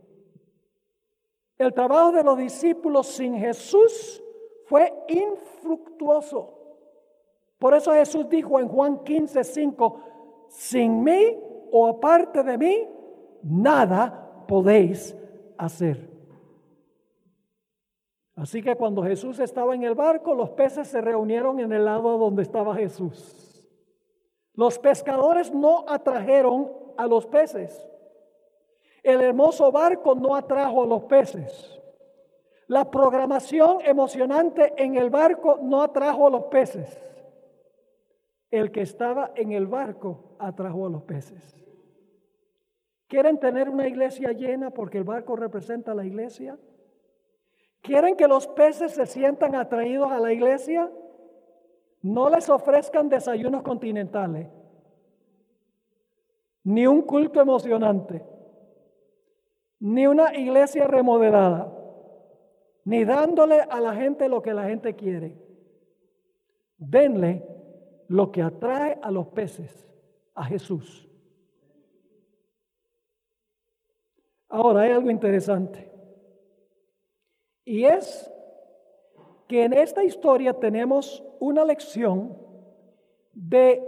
El 1.56 1.72
trabajo 1.72 2.12
de 2.12 2.22
los 2.22 2.38
discípulos 2.38 3.06
sin 3.06 3.36
Jesús 3.36 4.22
fue 4.66 4.92
infructuoso. 5.08 6.54
Por 7.58 7.74
eso 7.74 7.92
Jesús 7.92 8.28
dijo 8.28 8.60
en 8.60 8.68
Juan 8.68 9.02
15, 9.02 9.42
5, 9.42 10.00
sin 10.48 11.02
mí 11.02 11.36
o 11.70 11.86
aparte 11.86 12.42
de 12.42 12.56
mí, 12.56 12.88
nada 13.42 14.44
podéis 14.46 15.16
hacer. 15.56 16.17
Así 18.38 18.62
que 18.62 18.76
cuando 18.76 19.02
Jesús 19.02 19.40
estaba 19.40 19.74
en 19.74 19.82
el 19.82 19.96
barco, 19.96 20.32
los 20.32 20.50
peces 20.50 20.86
se 20.86 21.00
reunieron 21.00 21.58
en 21.58 21.72
el 21.72 21.84
lado 21.84 22.16
donde 22.18 22.42
estaba 22.42 22.76
Jesús. 22.76 23.66
Los 24.54 24.78
pescadores 24.78 25.52
no 25.52 25.84
atrajeron 25.88 26.70
a 26.96 27.08
los 27.08 27.26
peces. 27.26 27.84
El 29.02 29.22
hermoso 29.22 29.72
barco 29.72 30.14
no 30.14 30.36
atrajo 30.36 30.84
a 30.84 30.86
los 30.86 31.04
peces. 31.04 31.80
La 32.68 32.88
programación 32.88 33.78
emocionante 33.84 34.72
en 34.76 34.94
el 34.94 35.10
barco 35.10 35.58
no 35.60 35.82
atrajo 35.82 36.28
a 36.28 36.30
los 36.30 36.44
peces. 36.44 36.96
El 38.52 38.70
que 38.70 38.82
estaba 38.82 39.32
en 39.34 39.50
el 39.50 39.66
barco 39.66 40.36
atrajo 40.38 40.86
a 40.86 40.90
los 40.90 41.02
peces. 41.02 41.56
¿Quieren 43.08 43.40
tener 43.40 43.68
una 43.68 43.88
iglesia 43.88 44.30
llena 44.30 44.70
porque 44.70 44.98
el 44.98 45.04
barco 45.04 45.34
representa 45.34 45.92
la 45.92 46.04
iglesia? 46.04 46.56
¿Quieren 47.82 48.16
que 48.16 48.28
los 48.28 48.46
peces 48.48 48.92
se 48.92 49.06
sientan 49.06 49.54
atraídos 49.54 50.10
a 50.10 50.20
la 50.20 50.32
iglesia? 50.32 50.90
No 52.02 52.30
les 52.30 52.48
ofrezcan 52.48 53.08
desayunos 53.08 53.62
continentales, 53.62 54.48
ni 56.64 56.86
un 56.86 57.02
culto 57.02 57.40
emocionante, 57.40 58.22
ni 59.80 60.06
una 60.06 60.34
iglesia 60.36 60.86
remodelada, 60.86 61.72
ni 62.84 63.04
dándole 63.04 63.60
a 63.60 63.80
la 63.80 63.94
gente 63.94 64.28
lo 64.28 64.42
que 64.42 64.54
la 64.54 64.64
gente 64.64 64.94
quiere. 64.94 65.36
Denle 66.76 67.44
lo 68.08 68.30
que 68.30 68.42
atrae 68.42 68.98
a 69.02 69.10
los 69.10 69.28
peces, 69.28 69.88
a 70.34 70.44
Jesús. 70.44 71.08
Ahora 74.48 74.82
hay 74.82 74.92
algo 74.92 75.10
interesante. 75.10 75.97
Y 77.68 77.84
es 77.84 78.32
que 79.46 79.64
en 79.64 79.72
esta 79.72 80.02
historia 80.02 80.54
tenemos 80.54 81.22
una 81.38 81.64
lección 81.64 82.36
de 83.32 83.84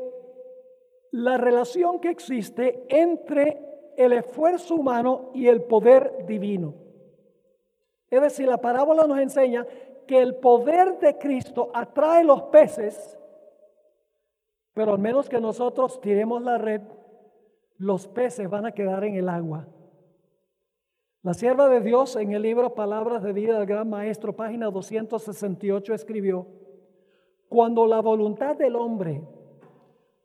la 1.10 1.38
relación 1.38 2.00
que 2.00 2.10
existe 2.10 2.84
entre 2.88 3.60
el 3.96 4.12
esfuerzo 4.12 4.74
humano 4.74 5.30
y 5.34 5.48
el 5.48 5.62
poder 5.62 6.26
divino. 6.26 6.74
Es 8.10 8.20
decir, 8.20 8.48
la 8.48 8.58
parábola 8.58 9.04
nos 9.04 9.18
enseña 9.18 9.66
que 10.06 10.20
el 10.20 10.36
poder 10.36 10.98
de 10.98 11.16
Cristo 11.18 11.70
atrae 11.72 12.22
los 12.24 12.42
peces 12.44 13.16
pero 14.72 14.92
al 14.92 14.98
menos 14.98 15.28
que 15.28 15.40
nosotros 15.40 16.00
tiremos 16.00 16.42
la 16.42 16.58
red, 16.58 16.82
los 17.76 18.06
peces 18.08 18.48
van 18.48 18.66
a 18.66 18.72
quedar 18.72 19.04
en 19.04 19.16
el 19.16 19.28
agua. 19.28 19.66
La 21.22 21.34
sierva 21.34 21.68
de 21.68 21.82
Dios 21.82 22.16
en 22.16 22.32
el 22.32 22.40
libro 22.40 22.74
Palabras 22.74 23.22
de 23.22 23.34
Vida 23.34 23.58
del 23.58 23.66
Gran 23.66 23.90
Maestro, 23.90 24.34
página 24.34 24.70
268, 24.70 25.92
escribió, 25.92 26.46
cuando 27.46 27.86
la 27.86 28.00
voluntad 28.00 28.56
del 28.56 28.74
hombre 28.74 29.22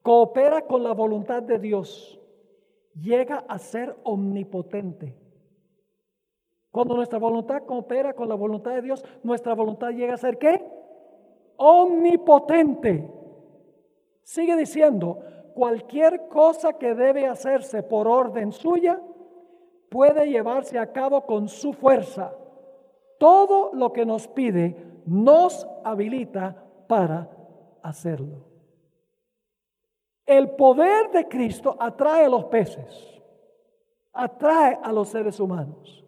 coopera 0.01 0.61
con 0.61 0.83
la 0.83 0.93
voluntad 0.93 1.43
de 1.43 1.59
Dios, 1.59 2.17
llega 2.93 3.43
a 3.49 3.59
ser 3.59 3.93
omnipotente. 4.03 5.17
Cuando 6.71 6.95
nuestra 6.95 7.19
voluntad 7.19 7.63
coopera 7.63 8.13
con 8.13 8.29
la 8.29 8.35
voluntad 8.35 8.71
de 8.71 8.81
Dios, 8.81 9.03
nuestra 9.21 9.53
voluntad 9.53 9.89
llega 9.89 10.13
a 10.13 10.17
ser 10.17 10.37
qué? 10.37 10.65
Omnipotente. 11.57 13.11
Sigue 14.23 14.55
diciendo, 14.55 15.19
cualquier 15.55 16.29
cosa 16.29 16.77
que 16.77 16.95
debe 16.95 17.27
hacerse 17.27 17.83
por 17.83 18.07
orden 18.07 18.53
suya 18.53 19.01
puede 19.89 20.29
llevarse 20.29 20.77
a 20.77 20.91
cabo 20.91 21.25
con 21.25 21.47
su 21.47 21.73
fuerza. 21.73 22.33
Todo 23.19 23.71
lo 23.73 23.93
que 23.93 24.05
nos 24.05 24.27
pide 24.27 25.01
nos 25.05 25.67
habilita 25.83 26.63
para 26.87 27.29
hacerlo. 27.81 28.45
El 30.25 30.51
poder 30.51 31.11
de 31.11 31.27
Cristo 31.27 31.75
atrae 31.79 32.25
a 32.25 32.29
los 32.29 32.45
peces, 32.45 33.21
atrae 34.11 34.79
a 34.81 34.91
los 34.91 35.09
seres 35.09 35.39
humanos. 35.39 36.03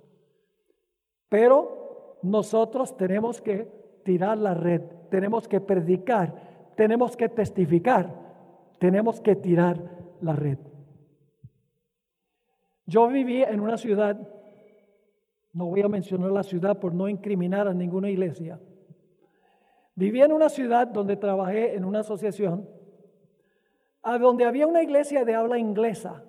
Pero 1.30 2.18
nosotros 2.24 2.98
tenemos 2.98 3.42
que 3.42 3.72
tirar 4.04 4.38
la 4.38 4.54
red, 4.54 4.82
tenemos 5.10 5.48
que 5.48 5.62
predicar, 5.62 6.34
tenemos 6.76 7.16
que 7.16 7.30
testificar, 7.30 8.10
tenemos 8.80 9.22
que 9.22 9.36
tirar 9.36 9.78
la 10.22 10.34
red. 10.34 10.58
Yo 12.88 13.10
viví 13.10 13.44
en 13.44 13.60
una 13.60 13.78
ciudad, 13.78 14.18
no 15.52 15.66
voy 15.66 15.82
a 15.82 15.90
mencionar 15.90 16.32
la 16.32 16.44
ciudad 16.44 16.80
por 16.80 16.94
no 16.94 17.10
incriminar 17.10 17.68
a 17.68 17.74
ninguna 17.74 18.10
iglesia. 18.10 18.62
Viví 19.94 20.22
en 20.22 20.32
una 20.32 20.48
ciudad 20.48 20.88
donde 20.88 21.18
trabajé 21.18 21.76
en 21.76 21.84
una 21.84 22.00
asociación, 22.00 22.70
donde 24.22 24.46
había 24.46 24.68
una 24.68 24.82
iglesia 24.82 25.26
de 25.26 25.36
habla 25.36 25.58
inglesa. 25.60 26.24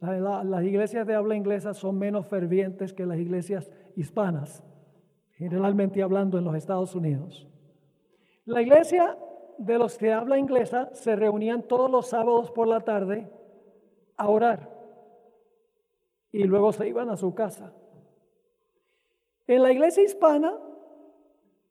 las 0.00 0.64
iglesias 0.64 1.06
de 1.06 1.14
habla 1.14 1.36
inglesa 1.36 1.74
son 1.74 1.98
menos 1.98 2.26
fervientes 2.26 2.94
que 2.94 3.04
las 3.04 3.18
iglesias 3.18 3.70
hispanas, 3.94 4.64
generalmente 5.32 6.02
hablando 6.02 6.38
en 6.38 6.44
los 6.44 6.54
Estados 6.54 6.94
Unidos. 6.94 7.46
La 8.46 8.62
iglesia 8.62 9.18
de 9.58 9.76
los 9.76 9.98
que 9.98 10.14
habla 10.14 10.38
inglesa 10.38 10.88
se 10.94 11.14
reunían 11.14 11.62
todos 11.62 11.90
los 11.90 12.06
sábados 12.06 12.50
por 12.52 12.68
la 12.68 12.80
tarde 12.80 13.28
a 14.16 14.28
orar 14.28 14.76
y 16.32 16.44
luego 16.44 16.72
se 16.72 16.88
iban 16.88 17.10
a 17.10 17.16
su 17.16 17.34
casa. 17.34 17.72
En 19.46 19.62
la 19.62 19.72
iglesia 19.72 20.02
hispana, 20.02 20.52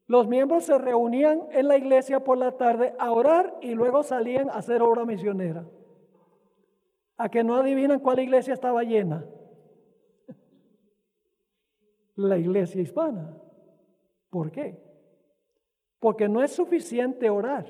los 0.07 0.27
miembros 0.27 0.65
se 0.65 0.77
reunían 0.77 1.47
en 1.51 1.67
la 1.67 1.77
iglesia 1.77 2.23
por 2.23 2.37
la 2.37 2.57
tarde 2.57 2.95
a 2.99 3.11
orar 3.11 3.57
y 3.61 3.73
luego 3.73 4.03
salían 4.03 4.49
a 4.49 4.53
hacer 4.53 4.81
obra 4.81 5.05
misionera. 5.05 5.67
A 7.17 7.29
que 7.29 7.43
no 7.43 7.55
adivinan 7.55 7.99
cuál 7.99 8.19
iglesia 8.19 8.53
estaba 8.53 8.83
llena. 8.83 9.25
La 12.15 12.37
iglesia 12.37 12.81
hispana. 12.81 13.37
¿Por 14.29 14.51
qué? 14.51 14.81
Porque 15.99 16.29
no 16.29 16.43
es 16.43 16.51
suficiente 16.51 17.29
orar 17.29 17.65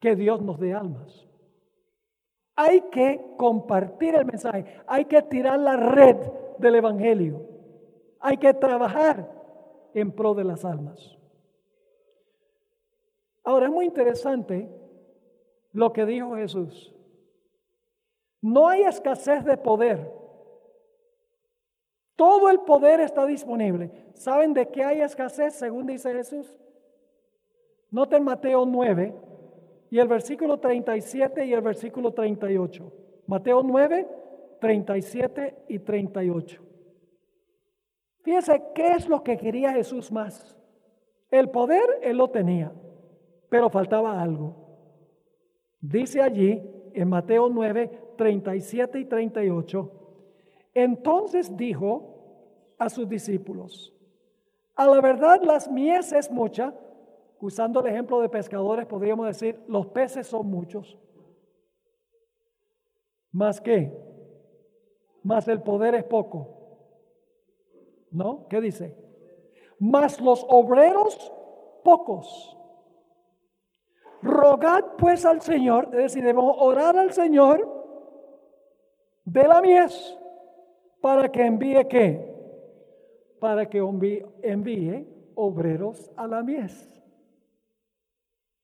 que 0.00 0.16
Dios 0.16 0.42
nos 0.42 0.58
dé 0.58 0.74
almas. 0.74 1.27
Hay 2.60 2.80
que 2.90 3.24
compartir 3.36 4.16
el 4.16 4.24
mensaje, 4.24 4.64
hay 4.88 5.04
que 5.04 5.22
tirar 5.22 5.60
la 5.60 5.76
red 5.76 6.16
del 6.58 6.74
Evangelio, 6.74 7.46
hay 8.18 8.36
que 8.36 8.52
trabajar 8.52 9.30
en 9.94 10.10
pro 10.10 10.34
de 10.34 10.42
las 10.42 10.64
almas. 10.64 11.16
Ahora 13.44 13.66
es 13.66 13.72
muy 13.72 13.84
interesante 13.84 14.68
lo 15.72 15.92
que 15.92 16.04
dijo 16.04 16.34
Jesús. 16.34 16.92
No 18.42 18.66
hay 18.66 18.82
escasez 18.82 19.44
de 19.44 19.56
poder. 19.56 20.12
Todo 22.16 22.50
el 22.50 22.58
poder 22.58 22.98
está 22.98 23.24
disponible. 23.24 23.92
¿Saben 24.14 24.52
de 24.52 24.66
qué 24.66 24.82
hay 24.82 25.00
escasez 25.00 25.54
según 25.54 25.86
dice 25.86 26.12
Jesús? 26.12 26.58
Noten 27.92 28.24
Mateo 28.24 28.66
9 28.66 29.27
y 29.90 29.98
el 29.98 30.08
versículo 30.08 30.58
37 30.58 31.46
y 31.46 31.52
el 31.52 31.60
versículo 31.60 32.12
38. 32.12 32.92
Mateo 33.26 33.62
9, 33.62 34.08
37 34.60 35.64
y 35.68 35.78
38. 35.78 36.62
Fíjense 38.22 38.62
qué 38.74 38.88
es 38.92 39.08
lo 39.08 39.22
que 39.22 39.36
quería 39.36 39.72
Jesús 39.72 40.12
más. 40.12 40.56
El 41.30 41.50
poder 41.50 41.84
él 42.02 42.16
lo 42.16 42.28
tenía, 42.30 42.72
pero 43.48 43.70
faltaba 43.70 44.20
algo. 44.20 44.56
Dice 45.80 46.20
allí 46.20 46.62
en 46.94 47.08
Mateo 47.08 47.48
9, 47.48 48.14
37 48.16 49.00
y 49.00 49.04
38, 49.04 49.92
entonces 50.74 51.56
dijo 51.56 52.74
a 52.78 52.88
sus 52.88 53.08
discípulos, 53.08 53.94
a 54.74 54.86
la 54.86 55.00
verdad 55.00 55.40
las 55.42 55.70
mies 55.70 56.12
es 56.12 56.30
mucha, 56.30 56.74
Usando 57.40 57.80
el 57.80 57.86
ejemplo 57.86 58.20
de 58.20 58.28
pescadores, 58.28 58.86
podríamos 58.86 59.26
decir, 59.26 59.60
los 59.68 59.86
peces 59.88 60.26
son 60.26 60.46
muchos. 60.50 60.98
más 63.30 63.60
que, 63.60 63.92
más 65.22 65.46
el 65.46 65.62
poder 65.62 65.94
es 65.94 66.04
poco. 66.04 66.56
¿No? 68.10 68.48
¿Qué 68.48 68.60
dice? 68.60 68.96
Más 69.78 70.20
los 70.20 70.44
obreros 70.48 71.32
pocos. 71.84 72.56
Rogad 74.22 74.96
pues 74.96 75.24
al 75.24 75.40
Señor, 75.40 75.90
es 75.92 75.98
decir, 75.98 76.24
debemos 76.24 76.56
orar 76.58 76.96
al 76.96 77.12
Señor 77.12 77.78
de 79.24 79.46
la 79.46 79.60
mies 79.60 80.18
para 81.00 81.30
que 81.30 81.44
envíe 81.44 81.86
qué? 81.88 82.34
Para 83.38 83.68
que 83.68 83.78
envíe 83.78 85.06
obreros 85.36 86.10
a 86.16 86.26
la 86.26 86.42
mies. 86.42 86.97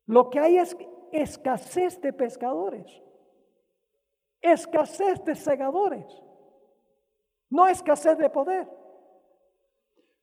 Lo 0.07 0.29
que 0.31 0.39
hay 0.41 0.59
es 0.59 0.77
escasez 1.13 2.01
de 2.01 2.13
pescadores, 2.13 3.03
escasez 4.41 5.25
de 5.25 5.35
segadores, 5.35 6.05
no 7.51 7.67
escasez 7.67 8.19
de 8.19 8.29
poder. 8.29 8.69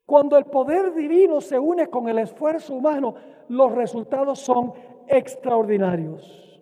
Cuando 0.05 0.37
el 0.37 0.45
poder 0.45 0.93
divino 0.93 1.39
se 1.39 1.57
une 1.57 1.87
con 1.87 2.09
el 2.09 2.19
esfuerzo 2.19 2.75
humano, 2.75 3.15
los 3.47 3.71
resultados 3.71 4.39
son 4.39 4.73
extraordinarios. 5.07 6.61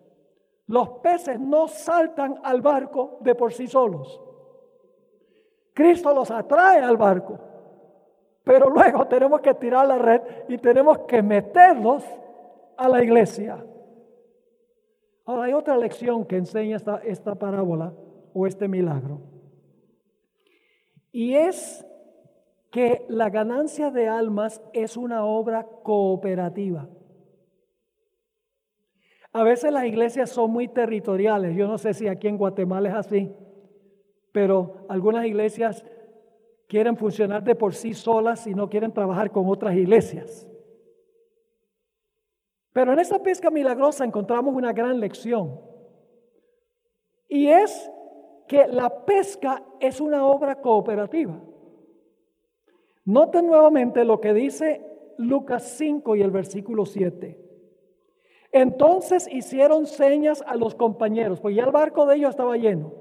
Los 0.67 0.89
peces 0.99 1.39
no 1.39 1.67
saltan 1.67 2.39
al 2.43 2.61
barco 2.61 3.17
de 3.21 3.33
por 3.33 3.51
sí 3.51 3.65
solos. 3.67 4.21
Cristo 5.73 6.13
los 6.13 6.29
atrae 6.29 6.79
al 6.79 6.95
barco, 6.95 7.39
pero 8.43 8.69
luego 8.69 9.07
tenemos 9.07 9.41
que 9.41 9.55
tirar 9.55 9.87
la 9.87 9.97
red 9.97 10.21
y 10.47 10.57
tenemos 10.59 10.99
que 10.99 11.23
meterlos 11.23 12.03
a 12.79 12.87
la 12.87 13.03
iglesia. 13.03 13.63
Ahora 15.25 15.43
hay 15.43 15.53
otra 15.53 15.77
lección 15.77 16.25
que 16.25 16.37
enseña 16.37 16.77
esta, 16.77 16.97
esta 17.03 17.35
parábola 17.35 17.93
o 18.33 18.47
este 18.47 18.69
milagro. 18.69 19.19
Y 21.11 21.35
es 21.35 21.85
que 22.71 23.05
la 23.09 23.29
ganancia 23.29 23.91
de 23.91 24.07
almas 24.07 24.61
es 24.71 24.95
una 24.95 25.25
obra 25.25 25.67
cooperativa. 25.83 26.87
A 29.33 29.43
veces 29.43 29.73
las 29.73 29.83
iglesias 29.83 30.29
son 30.29 30.49
muy 30.49 30.69
territoriales. 30.69 31.55
Yo 31.57 31.67
no 31.67 31.77
sé 31.77 31.93
si 31.93 32.07
aquí 32.07 32.29
en 32.29 32.37
Guatemala 32.37 32.89
es 32.89 32.95
así, 32.95 33.35
pero 34.31 34.85
algunas 34.87 35.25
iglesias 35.25 35.85
quieren 36.67 36.95
funcionar 36.95 37.43
de 37.43 37.55
por 37.55 37.75
sí 37.75 37.93
solas 37.93 38.47
y 38.47 38.55
no 38.55 38.69
quieren 38.69 38.93
trabajar 38.93 39.31
con 39.31 39.47
otras 39.47 39.75
iglesias. 39.75 40.48
Pero 42.73 42.93
en 42.93 42.99
esta 42.99 43.19
pesca 43.19 43.49
milagrosa 43.49 44.05
encontramos 44.05 44.55
una 44.55 44.73
gran 44.73 44.99
lección. 44.99 45.59
Y 47.27 47.47
es 47.47 47.91
que 48.47 48.67
la 48.67 49.05
pesca 49.05 49.63
es 49.79 50.01
una 50.01 50.25
obra 50.25 50.61
cooperativa. 50.61 51.39
Noten 53.05 53.47
nuevamente 53.47 54.03
lo 54.03 54.19
que 54.19 54.33
dice 54.33 54.85
Lucas 55.17 55.63
5 55.77 56.15
y 56.15 56.21
el 56.21 56.31
versículo 56.31 56.85
7. 56.85 57.37
Entonces 58.51 59.27
hicieron 59.31 59.85
señas 59.85 60.43
a 60.47 60.55
los 60.55 60.75
compañeros, 60.75 61.39
porque 61.39 61.55
ya 61.55 61.63
el 61.63 61.71
barco 61.71 62.05
de 62.05 62.15
ellos 62.15 62.31
estaba 62.31 62.57
lleno. 62.57 62.93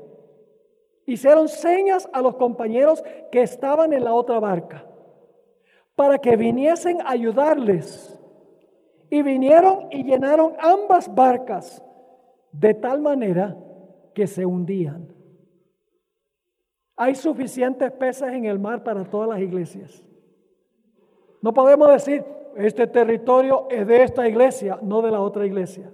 Hicieron 1.06 1.48
señas 1.48 2.08
a 2.12 2.20
los 2.20 2.36
compañeros 2.36 3.02
que 3.32 3.40
estaban 3.40 3.94
en 3.94 4.04
la 4.04 4.12
otra 4.12 4.38
barca 4.40 4.86
para 5.94 6.18
que 6.18 6.36
viniesen 6.36 7.00
a 7.00 7.10
ayudarles. 7.10 8.17
Y 9.10 9.22
vinieron 9.22 9.88
y 9.90 10.02
llenaron 10.04 10.54
ambas 10.58 11.12
barcas 11.14 11.82
de 12.52 12.74
tal 12.74 13.00
manera 13.00 13.56
que 14.14 14.26
se 14.26 14.44
hundían. 14.44 15.14
Hay 16.96 17.14
suficientes 17.14 17.92
peces 17.92 18.32
en 18.32 18.44
el 18.44 18.58
mar 18.58 18.82
para 18.82 19.04
todas 19.04 19.28
las 19.28 19.38
iglesias. 19.38 20.02
No 21.40 21.54
podemos 21.54 21.88
decir, 21.88 22.24
este 22.56 22.88
territorio 22.88 23.68
es 23.70 23.86
de 23.86 24.02
esta 24.02 24.28
iglesia, 24.28 24.78
no 24.82 25.00
de 25.00 25.12
la 25.12 25.20
otra 25.20 25.46
iglesia. 25.46 25.92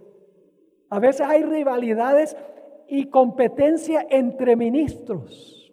A 0.89 0.99
veces 0.99 1.27
hay 1.27 1.43
rivalidades 1.43 2.37
y 2.89 3.11
competencia 3.11 4.07
entre 4.09 4.57
ministros. 4.57 5.73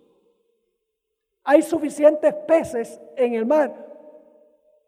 Hay 1.44 1.62
suficientes 1.62 2.34
peces 2.34 3.00
en 3.16 3.34
el 3.34 3.46
mar 3.46 3.74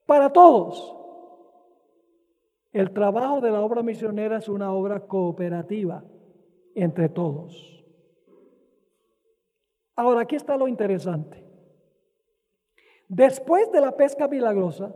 para 0.06 0.30
todos. 0.30 0.96
El 2.74 2.92
trabajo 2.92 3.40
de 3.40 3.52
la 3.52 3.62
obra 3.62 3.84
misionera 3.84 4.38
es 4.38 4.50
una 4.50 4.74
obra 4.74 5.02
cooperativa 5.02 6.04
entre 6.74 7.08
todos. 7.08 7.86
Ahora, 9.96 10.22
aquí 10.22 10.36
está 10.36 10.58
lo 10.58 10.68
interesante. 10.68 11.46
Después 13.08 13.72
de 13.72 13.80
la 13.80 13.92
pesca 13.96 14.28
milagrosa, 14.28 14.92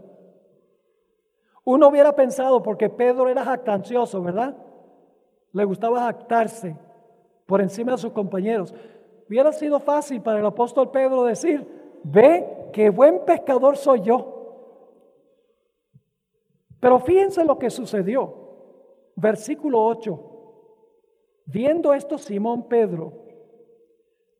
uno 1.63 1.89
hubiera 1.89 2.15
pensado, 2.15 2.63
porque 2.63 2.89
Pedro 2.89 3.29
era 3.29 3.45
jactancioso, 3.45 4.23
¿verdad? 4.23 4.57
Le 5.51 5.63
gustaba 5.63 5.99
jactarse 5.99 6.75
por 7.45 7.61
encima 7.61 7.91
de 7.91 7.99
sus 7.99 8.11
compañeros. 8.11 8.73
Hubiera 9.29 9.51
sido 9.51 9.79
fácil 9.79 10.21
para 10.21 10.39
el 10.39 10.45
apóstol 10.47 10.89
Pedro 10.89 11.25
decir, 11.25 11.99
ve 12.03 12.69
qué 12.73 12.89
buen 12.89 13.23
pescador 13.23 13.77
soy 13.77 14.01
yo. 14.01 14.36
Pero 16.79 16.99
fíjense 16.99 17.43
lo 17.43 17.57
que 17.57 17.69
sucedió. 17.69 18.33
Versículo 19.15 19.83
8. 19.83 20.37
Viendo 21.45 21.93
esto, 21.93 22.17
Simón 22.17 22.67
Pedro 22.67 23.13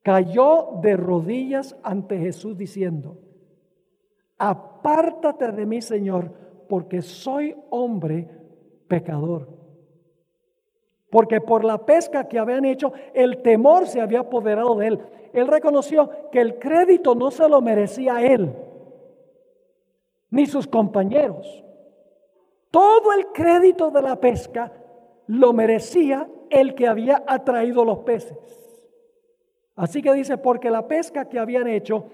cayó 0.04 0.70
de 0.82 0.96
rodillas 0.96 1.76
ante 1.84 2.18
Jesús 2.18 2.58
diciendo, 2.58 3.18
apártate 4.38 5.52
de 5.52 5.66
mí, 5.66 5.82
Señor, 5.82 6.32
porque 6.70 7.02
soy 7.02 7.56
hombre 7.70 8.30
pecador. 8.88 9.50
Porque 11.10 11.42
por 11.42 11.64
la 11.64 11.86
pesca 11.86 12.28
que 12.28 12.38
habían 12.38 12.66
hecho, 12.66 12.92
el 13.14 13.42
temor 13.42 13.88
se 13.88 14.02
había 14.02 14.20
apoderado 14.20 14.76
de 14.76 14.88
él. 14.88 15.00
Él 15.34 15.48
reconoció 15.48 16.10
que 16.32 16.42
el 16.42 16.60
crédito 16.60 17.16
no 17.16 17.32
se 17.32 17.48
lo 17.48 17.62
merecía 17.62 18.22
él, 18.26 18.54
ni 20.30 20.46
sus 20.46 20.68
compañeros. 20.68 21.64
Todo 22.78 23.12
el 23.12 23.30
crédito 23.34 23.90
de 23.90 24.04
la 24.04 24.18
pesca 24.18 24.72
lo 25.26 25.52
merecía 25.52 26.30
el 26.52 26.76
que 26.76 26.88
había 26.88 27.24
atraído 27.26 27.84
los 27.84 28.02
peces. 28.02 28.38
Así 29.76 30.04
que 30.04 30.14
dice, 30.14 30.38
porque 30.38 30.70
la 30.70 30.88
pesca 30.88 31.28
que 31.28 31.40
habían 31.40 31.68
hecho, 31.68 32.06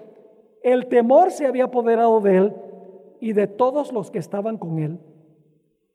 el 0.62 0.86
temor 0.86 1.32
se 1.32 1.44
había 1.46 1.64
apoderado 1.64 2.18
de 2.22 2.36
él 2.38 2.54
y 3.20 3.34
de 3.34 3.46
todos 3.46 3.92
los 3.92 4.10
que 4.10 4.18
estaban 4.18 4.56
con 4.56 4.78
él. 4.78 4.98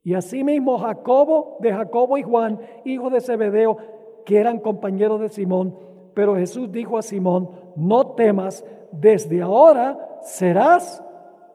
Y 0.04 0.14
asimismo 0.14 0.78
Jacobo, 0.78 1.58
de 1.62 1.74
Jacobo 1.74 2.20
y 2.20 2.22
Juan, 2.22 2.60
hijo 2.86 3.10
de 3.10 3.22
Zebedeo, 3.22 3.78
que 4.24 4.38
eran 4.38 4.60
compañeros 4.60 5.20
de 5.20 5.30
Simón. 5.30 5.80
Pero 6.14 6.36
Jesús 6.36 6.72
dijo 6.72 6.96
a 7.00 7.02
Simón, 7.02 7.50
no 7.76 8.12
temas, 8.12 8.64
desde 8.92 9.42
ahora 9.42 10.20
serás 10.22 11.04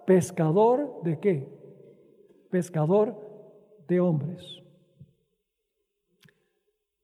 pescador 0.05 1.01
de 1.05 1.21
qué? 1.21 1.54
Pescador 2.55 3.17
de 3.89 3.99
hombres. 3.99 4.63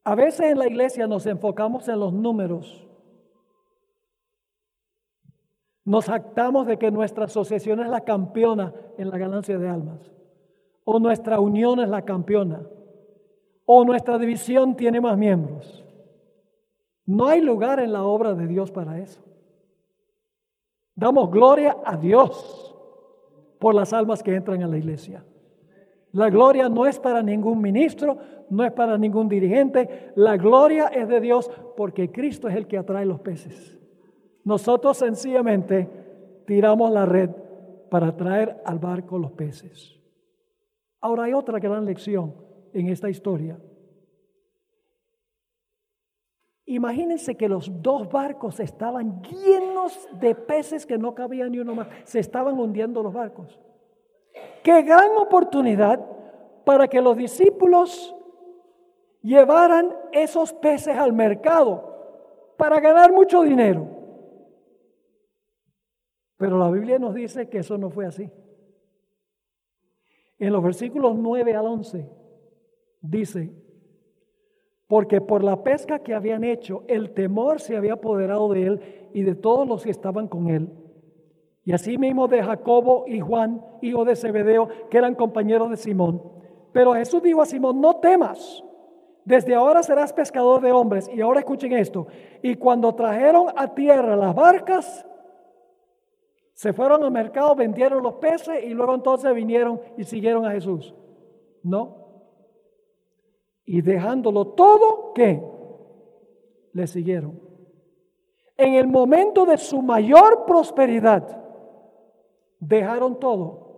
A 0.04 0.14
veces 0.14 0.52
en 0.52 0.58
la 0.60 0.68
iglesia 0.68 1.08
nos 1.08 1.26
enfocamos 1.26 1.88
en 1.88 1.98
los 1.98 2.12
números 2.12 2.86
nos 5.84 6.08
actamos 6.08 6.68
de 6.68 6.78
que 6.78 6.92
nuestra 6.92 7.24
asociación 7.24 7.80
es 7.80 7.88
la 7.88 8.02
campeona 8.02 8.72
en 8.96 9.10
la 9.10 9.18
ganancia 9.18 9.58
de 9.58 9.68
almas. 9.68 10.12
O 10.84 11.00
nuestra 11.00 11.40
unión 11.40 11.80
es 11.80 11.88
la 11.88 12.02
campeona. 12.02 12.62
O 13.64 13.84
nuestra 13.84 14.16
división 14.16 14.76
tiene 14.76 15.00
más 15.00 15.18
miembros. 15.18 15.84
No 17.04 17.26
hay 17.26 17.40
lugar 17.40 17.80
en 17.80 17.92
la 17.92 18.04
obra 18.04 18.34
de 18.34 18.46
Dios 18.46 18.70
para 18.70 19.00
eso. 19.00 19.20
Damos 20.94 21.28
gloria 21.28 21.76
a 21.84 21.96
Dios 21.96 22.72
por 23.58 23.74
las 23.74 23.92
almas 23.92 24.22
que 24.22 24.36
entran 24.36 24.62
a 24.62 24.68
la 24.68 24.78
iglesia. 24.78 25.24
La 26.12 26.28
gloria 26.28 26.68
no 26.68 26.86
es 26.86 26.98
para 26.98 27.22
ningún 27.22 27.60
ministro, 27.60 28.18
no 28.50 28.64
es 28.64 28.72
para 28.72 28.98
ningún 28.98 29.28
dirigente. 29.28 30.12
La 30.16 30.36
gloria 30.36 30.88
es 30.88 31.08
de 31.08 31.20
Dios 31.20 31.50
porque 31.76 32.10
Cristo 32.10 32.48
es 32.48 32.56
el 32.56 32.66
que 32.66 32.78
atrae 32.78 33.06
los 33.06 33.20
peces. 33.20 33.78
Nosotros 34.44 34.96
sencillamente 34.96 35.88
tiramos 36.46 36.90
la 36.90 37.06
red 37.06 37.30
para 37.90 38.16
traer 38.16 38.60
al 38.64 38.78
barco 38.78 39.18
los 39.18 39.32
peces. 39.32 39.96
Ahora 41.00 41.24
hay 41.24 41.32
otra 41.32 41.58
gran 41.58 41.84
lección 41.84 42.34
en 42.72 42.88
esta 42.88 43.08
historia. 43.08 43.58
Imagínense 46.66 47.36
que 47.36 47.48
los 47.48 47.82
dos 47.82 48.08
barcos 48.08 48.60
estaban 48.60 49.22
llenos 49.22 50.08
de 50.20 50.34
peces 50.34 50.86
que 50.86 50.98
no 50.98 51.14
cabía 51.14 51.48
ni 51.48 51.58
uno 51.58 51.74
más. 51.74 51.88
Se 52.04 52.20
estaban 52.20 52.58
hundiendo 52.58 53.02
los 53.02 53.12
barcos. 53.12 53.58
Qué 54.62 54.82
gran 54.82 55.16
oportunidad 55.16 56.00
para 56.64 56.88
que 56.88 57.00
los 57.00 57.16
discípulos 57.16 58.14
llevaran 59.22 59.94
esos 60.12 60.52
peces 60.52 60.96
al 60.96 61.12
mercado 61.12 62.54
para 62.56 62.80
ganar 62.80 63.12
mucho 63.12 63.42
dinero. 63.42 63.86
Pero 66.36 66.58
la 66.58 66.70
Biblia 66.70 66.98
nos 66.98 67.14
dice 67.14 67.48
que 67.48 67.58
eso 67.58 67.76
no 67.76 67.90
fue 67.90 68.06
así. 68.06 68.30
En 70.38 70.52
los 70.52 70.62
versículos 70.62 71.16
9 71.16 71.54
al 71.54 71.66
11 71.66 72.08
dice, 73.02 73.52
porque 74.86 75.20
por 75.20 75.44
la 75.44 75.62
pesca 75.62 76.00
que 76.00 76.14
habían 76.14 76.42
hecho, 76.44 76.84
el 76.88 77.12
temor 77.12 77.60
se 77.60 77.76
había 77.76 77.92
apoderado 77.92 78.48
de 78.48 78.66
él 78.66 78.80
y 79.12 79.22
de 79.22 79.34
todos 79.34 79.68
los 79.68 79.84
que 79.84 79.90
estaban 79.90 80.28
con 80.28 80.48
él. 80.48 80.68
Y 81.64 81.72
así 81.72 81.98
mismo 81.98 82.26
de 82.26 82.42
Jacobo 82.42 83.04
y 83.06 83.20
Juan, 83.20 83.64
hijo 83.82 84.04
de 84.04 84.16
Zebedeo, 84.16 84.68
que 84.90 84.98
eran 84.98 85.14
compañeros 85.14 85.70
de 85.70 85.76
Simón. 85.76 86.22
Pero 86.72 86.94
Jesús 86.94 87.22
dijo 87.22 87.42
a 87.42 87.46
Simón, 87.46 87.80
no 87.80 87.96
temas, 87.96 88.64
desde 89.24 89.54
ahora 89.54 89.82
serás 89.82 90.12
pescador 90.12 90.60
de 90.62 90.72
hombres. 90.72 91.10
Y 91.12 91.20
ahora 91.20 91.40
escuchen 91.40 91.72
esto. 91.72 92.06
Y 92.42 92.56
cuando 92.56 92.94
trajeron 92.94 93.46
a 93.56 93.74
tierra 93.74 94.16
las 94.16 94.34
barcas, 94.34 95.06
se 96.52 96.72
fueron 96.72 97.02
al 97.04 97.10
mercado, 97.10 97.54
vendieron 97.54 98.02
los 98.02 98.14
peces 98.14 98.64
y 98.64 98.70
luego 98.70 98.94
entonces 98.94 99.32
vinieron 99.34 99.80
y 99.96 100.04
siguieron 100.04 100.44
a 100.44 100.52
Jesús. 100.52 100.94
No. 101.62 101.96
Y 103.64 103.82
dejándolo 103.82 104.48
todo, 104.48 105.12
¿qué? 105.14 105.42
Le 106.72 106.86
siguieron. 106.86 107.40
En 108.56 108.74
el 108.74 108.88
momento 108.88 109.46
de 109.46 109.56
su 109.56 109.80
mayor 109.80 110.44
prosperidad, 110.44 111.40
dejaron 112.60 113.18
todo 113.18 113.70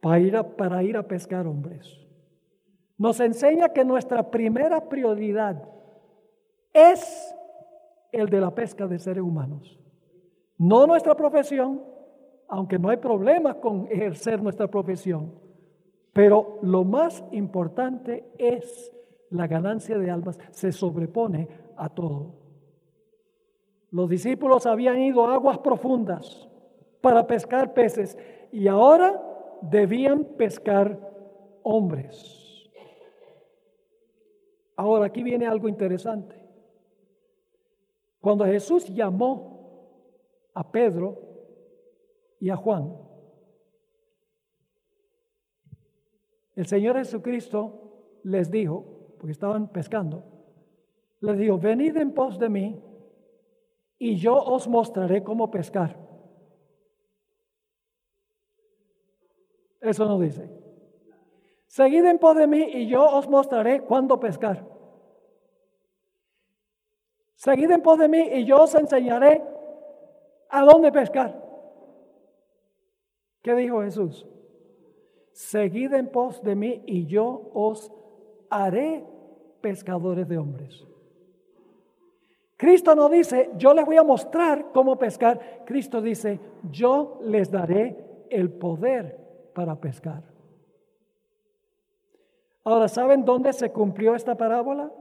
para 0.00 0.18
ir 0.18 0.36
a, 0.36 0.56
para 0.56 0.82
ir 0.82 0.96
a 0.96 1.04
pescar 1.04 1.46
hombres. 1.46 1.98
Nos 2.98 3.20
enseña 3.20 3.68
que 3.68 3.84
nuestra 3.84 4.30
primera 4.30 4.88
prioridad 4.88 5.62
es 6.72 7.34
el 8.10 8.28
de 8.28 8.40
la 8.40 8.54
pesca 8.54 8.86
de 8.86 8.98
seres 8.98 9.22
humanos. 9.22 9.78
No 10.56 10.86
nuestra 10.86 11.14
profesión, 11.14 11.82
aunque 12.48 12.78
no 12.78 12.88
hay 12.88 12.96
problemas 12.96 13.56
con 13.56 13.86
ejercer 13.88 14.42
nuestra 14.42 14.66
profesión, 14.66 15.32
pero 16.12 16.58
lo 16.62 16.82
más 16.84 17.22
importante 17.30 18.28
es 18.38 18.92
la 19.30 19.46
ganancia 19.46 19.98
de 19.98 20.10
almas, 20.10 20.38
se 20.50 20.72
sobrepone 20.72 21.48
a 21.76 21.88
todo. 21.88 22.34
Los 23.90 24.08
discípulos 24.08 24.66
habían 24.66 24.98
ido 24.98 25.26
a 25.26 25.34
aguas 25.34 25.58
profundas 25.58 26.47
para 27.00 27.26
pescar 27.26 27.74
peces 27.74 28.16
y 28.52 28.68
ahora 28.68 29.22
debían 29.62 30.24
pescar 30.24 30.98
hombres. 31.62 32.70
Ahora 34.76 35.06
aquí 35.06 35.22
viene 35.22 35.46
algo 35.46 35.68
interesante. 35.68 36.36
Cuando 38.20 38.44
Jesús 38.44 38.86
llamó 38.86 39.58
a 40.54 40.70
Pedro 40.70 41.18
y 42.40 42.50
a 42.50 42.56
Juan. 42.56 42.96
El 46.56 46.66
Señor 46.66 46.96
Jesucristo 46.96 48.18
les 48.24 48.50
dijo, 48.50 48.84
porque 49.18 49.32
estaban 49.32 49.68
pescando, 49.68 50.24
les 51.20 51.38
dijo, 51.38 51.58
venid 51.58 51.96
en 51.96 52.12
pos 52.12 52.38
de 52.38 52.48
mí 52.48 52.82
y 53.98 54.16
yo 54.16 54.36
os 54.36 54.66
mostraré 54.68 55.22
cómo 55.22 55.50
pescar. 55.50 56.07
Eso 59.88 60.04
no 60.04 60.18
dice. 60.18 60.50
Seguid 61.66 62.04
en 62.04 62.18
pos 62.18 62.36
de 62.36 62.46
mí 62.46 62.62
y 62.62 62.86
yo 62.88 63.04
os 63.04 63.28
mostraré 63.28 63.80
cuándo 63.80 64.20
pescar. 64.20 64.66
Seguid 67.34 67.70
en 67.70 67.82
pos 67.82 67.98
de 67.98 68.08
mí 68.08 68.20
y 68.34 68.44
yo 68.44 68.62
os 68.62 68.74
enseñaré 68.74 69.42
¿A 70.50 70.62
dónde 70.62 70.90
pescar? 70.90 71.42
¿Qué 73.42 73.54
dijo 73.54 73.82
Jesús? 73.82 74.26
Seguid 75.32 75.92
en 75.92 76.08
pos 76.08 76.42
de 76.42 76.56
mí 76.56 76.82
y 76.86 77.06
yo 77.06 77.50
os 77.54 77.92
haré 78.50 79.04
pescadores 79.60 80.26
de 80.26 80.38
hombres. 80.38 80.86
Cristo 82.56 82.96
no 82.96 83.08
dice, 83.08 83.50
yo 83.56 83.72
les 83.72 83.84
voy 83.84 83.98
a 83.98 84.02
mostrar 84.02 84.72
cómo 84.72 84.98
pescar. 84.98 85.62
Cristo 85.64 86.00
dice, 86.00 86.40
yo 86.72 87.20
les 87.22 87.50
daré 87.50 88.26
el 88.30 88.50
poder 88.50 89.27
para 89.58 89.74
pescar. 89.74 90.22
Ahora, 92.62 92.86
¿saben 92.86 93.24
dónde 93.24 93.52
se 93.52 93.72
cumplió 93.72 94.14
esta 94.14 94.36
parábola? 94.36 94.92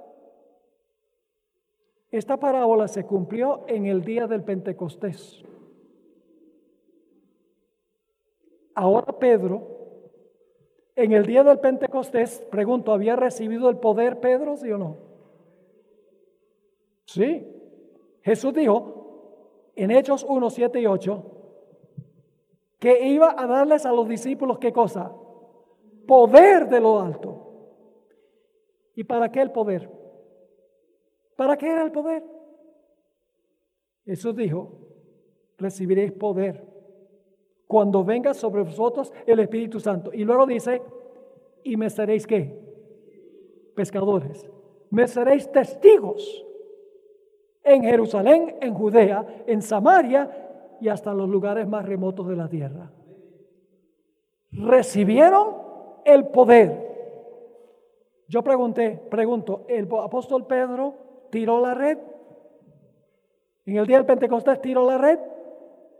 Esta 2.09 2.37
parábola 2.37 2.87
se 2.87 3.05
cumplió 3.05 3.65
en 3.67 3.85
el 3.85 4.03
día 4.03 4.25
del 4.25 4.43
Pentecostés. 4.43 5.43
Ahora 8.73 9.13
Pedro, 9.19 9.61
en 10.95 11.11
el 11.11 11.27
día 11.27 11.43
del 11.43 11.59
Pentecostés, 11.59 12.39
pregunto, 12.49 12.91
¿había 12.91 13.15
recibido 13.15 13.69
el 13.69 13.77
poder 13.77 14.19
Pedro, 14.19 14.57
sí 14.57 14.71
o 14.71 14.79
no? 14.79 14.97
Sí. 17.05 17.45
Jesús 18.23 18.55
dijo 18.55 19.69
en 19.75 19.91
Hechos 19.91 20.25
1, 20.27 20.49
7 20.49 20.81
y 20.81 20.87
8 20.87 21.36
que 22.79 23.07
iba 23.07 23.35
a 23.37 23.47
darles 23.47 23.85
a 23.85 23.91
los 23.91 24.07
discípulos 24.07 24.59
qué 24.59 24.71
cosa? 24.71 25.11
Poder 26.07 26.67
de 26.67 26.79
lo 26.79 26.99
alto. 26.99 27.47
¿Y 28.95 29.03
para 29.03 29.31
qué 29.31 29.41
el 29.41 29.51
poder? 29.51 29.89
¿Para 31.35 31.57
qué 31.57 31.69
era 31.69 31.83
el 31.83 31.91
poder? 31.91 32.23
Jesús 34.05 34.35
dijo, 34.35 34.79
recibiréis 35.57 36.11
poder 36.13 36.65
cuando 37.67 38.03
venga 38.03 38.33
sobre 38.33 38.63
vosotros 38.63 39.13
el 39.25 39.39
Espíritu 39.39 39.79
Santo. 39.79 40.11
Y 40.13 40.23
luego 40.23 40.45
dice, 40.45 40.81
y 41.63 41.75
me 41.75 41.89
seréis 41.89 42.25
qué? 42.25 42.57
Pescadores. 43.75 44.49
Me 44.89 45.07
seréis 45.07 45.51
testigos 45.51 46.45
en 47.63 47.83
Jerusalén, 47.83 48.55
en 48.61 48.73
Judea, 48.73 49.43
en 49.45 49.61
Samaria 49.61 50.46
y 50.81 50.89
hasta 50.89 51.13
los 51.13 51.29
lugares 51.29 51.67
más 51.67 51.85
remotos 51.85 52.27
de 52.27 52.35
la 52.35 52.47
tierra. 52.47 52.91
Recibieron 54.51 55.55
el 56.05 56.27
poder. 56.27 56.85
Yo 58.27 58.43
pregunté, 58.43 59.01
pregunto, 59.09 59.65
¿el 59.67 59.87
apóstol 60.01 60.45
Pedro 60.47 61.07
tiró 61.29 61.59
la 61.59 61.73
red. 61.73 61.97
En 63.65 63.77
el 63.77 63.85
día 63.85 63.97
del 63.97 64.05
Pentecostés 64.05 64.61
tiró 64.61 64.85
la 64.85 64.97
red. 64.97 65.19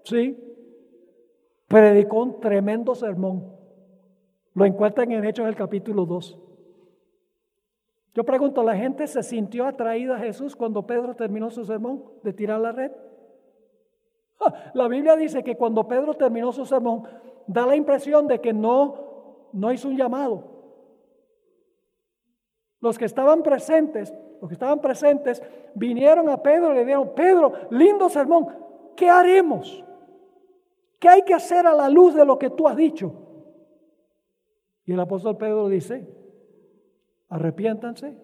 Sí. 0.04 0.38
Predicó 1.68 2.24
un 2.24 2.40
tremendo 2.40 2.96
sermón. 2.96 3.54
Lo 4.54 4.66
encuentran 4.66 5.12
en 5.12 5.26
Hechos 5.26 5.46
del 5.46 5.56
capítulo 5.56 6.06
2. 6.06 6.40
Yo 8.16 8.24
pregunto, 8.24 8.64
¿la 8.64 8.76
gente 8.76 9.06
se 9.06 9.22
sintió 9.22 9.68
atraída 9.68 10.16
a 10.16 10.20
Jesús 10.20 10.56
cuando 10.56 10.88
Pedro 10.88 11.16
terminó 11.16 11.52
su 11.52 11.66
sermón 11.66 12.04
de 12.24 12.34
tirar 12.34 12.60
la 12.60 12.72
red? 12.72 12.92
La 14.74 14.88
Biblia 14.88 15.16
dice 15.16 15.44
que 15.44 15.56
cuando 15.56 15.88
Pedro 15.88 16.14
terminó 16.14 16.52
su 16.52 16.66
sermón, 16.66 17.04
da 17.48 17.66
la 17.66 17.76
impresión 17.76 18.28
de 18.28 18.40
que 18.42 18.54
no, 18.54 19.50
no 19.54 19.72
hizo 19.72 19.88
un 19.88 19.98
llamado. 19.98 20.56
Los 22.80 22.98
que 22.98 23.06
estaban 23.06 23.42
presentes 23.44 24.14
los 24.40 24.50
que 24.50 24.54
estaban 24.54 24.80
presentes, 24.80 25.42
vinieron 25.74 26.30
a 26.30 26.42
Pedro 26.42 26.72
y 26.72 26.76
le 26.76 26.86
dijeron, 26.86 27.12
Pedro, 27.16 27.54
lindo 27.72 28.10
sermón, 28.10 28.48
¿qué 28.96 29.10
haremos? 29.10 29.84
¿Qué 31.00 31.10
hay 31.10 31.22
que 31.24 31.34
hacer 31.34 31.66
a 31.66 31.74
la 31.74 31.90
luz 31.90 32.16
de 32.16 32.26
lo 32.26 32.38
que 32.38 32.50
tú 32.50 32.68
has 32.68 32.76
dicho? 32.76 33.14
Y 34.86 34.94
el 34.94 35.00
apóstol 35.00 35.38
Pedro 35.38 35.68
dice, 35.68 36.08
arrepiéntanse, 37.30 38.18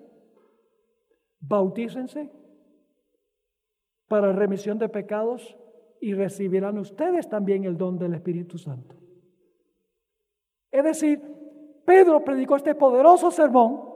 bautícense 1.40 2.32
para 4.08 4.32
remisión 4.32 4.78
de 4.78 4.90
pecados 4.90 5.58
y 6.04 6.14
recibirán 6.14 6.78
ustedes 6.78 7.30
también 7.30 7.64
el 7.64 7.78
don 7.78 7.98
del 7.98 8.14
Espíritu 8.14 8.58
Santo. 8.58 8.96
Es 10.70 10.84
decir, 10.84 11.22
Pedro 11.86 12.24
predicó 12.24 12.56
este 12.56 12.76
poderoso 12.76 13.32
sermón 13.32 13.94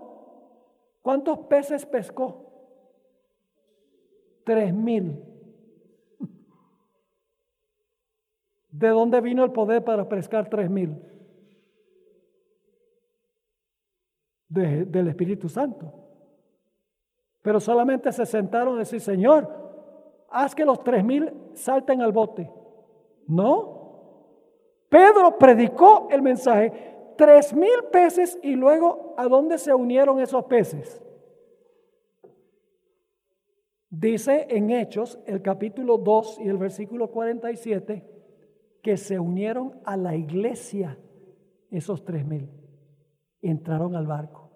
¿Cuántos 1.07 1.39
peces 1.47 1.85
pescó? 1.85 2.51
Tres 4.43 4.73
mil. 4.73 5.23
¿De 8.69 8.89
dónde 8.89 9.21
vino 9.21 9.45
el 9.45 9.53
poder 9.53 9.85
para 9.85 10.09
pescar 10.09 10.49
tres 10.49 10.69
mil? 10.69 11.01
del 14.49 15.07
Espíritu 15.07 15.47
Santo. 15.47 15.93
Pero 17.41 17.61
solamente 17.61 18.11
se 18.11 18.25
sentaron 18.25 18.75
a 18.75 18.79
decir, 18.79 18.99
Señor, 18.99 19.66
haz 20.29 20.55
que 20.55 20.65
los 20.65 20.83
tres 20.83 21.03
mil 21.03 21.31
salten 21.53 22.01
al 22.01 22.11
bote. 22.11 22.49
No. 23.27 23.77
Pedro 24.89 25.37
predicó 25.37 26.07
el 26.09 26.21
mensaje 26.21 26.71
tres 27.17 27.53
mil 27.53 27.85
peces 27.91 28.39
y 28.41 28.55
luego 28.55 29.13
¿a 29.17 29.27
dónde 29.27 29.57
se 29.57 29.73
unieron 29.73 30.19
esos 30.19 30.45
peces? 30.45 31.01
Dice 33.89 34.47
en 34.49 34.69
Hechos, 34.69 35.19
el 35.25 35.41
capítulo 35.41 35.97
2 35.97 36.41
y 36.41 36.49
el 36.49 36.57
versículo 36.57 37.09
47, 37.09 38.03
que 38.83 38.97
se 38.97 39.17
unieron 39.17 39.79
a 39.85 39.97
la 39.97 40.15
iglesia 40.15 40.99
esos 41.71 42.03
tres 42.03 42.25
mil. 42.25 42.49
Entraron 43.41 43.95
al 43.95 44.05
barco. 44.05 44.51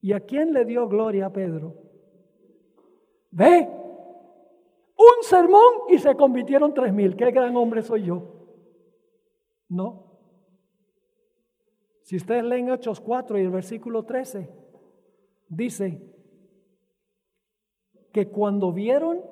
¿Y 0.00 0.12
a 0.12 0.20
quién 0.20 0.52
le 0.52 0.64
dio 0.64 0.86
gloria 0.86 1.26
a 1.26 1.32
Pedro? 1.32 1.83
Ve, 3.34 3.68
un 4.96 5.24
sermón 5.24 5.88
y 5.88 5.98
se 5.98 6.14
convirtieron 6.14 6.72
tres 6.72 6.92
mil. 6.92 7.16
Qué 7.16 7.32
gran 7.32 7.56
hombre 7.56 7.82
soy 7.82 8.04
yo. 8.04 8.22
No. 9.68 10.04
Si 12.02 12.16
ustedes 12.16 12.44
leen 12.44 12.68
Hechos 12.68 13.00
4 13.00 13.38
y 13.38 13.42
el 13.42 13.50
versículo 13.50 14.04
13, 14.04 14.48
dice 15.48 16.00
que 18.12 18.28
cuando 18.28 18.72
vieron 18.72 19.22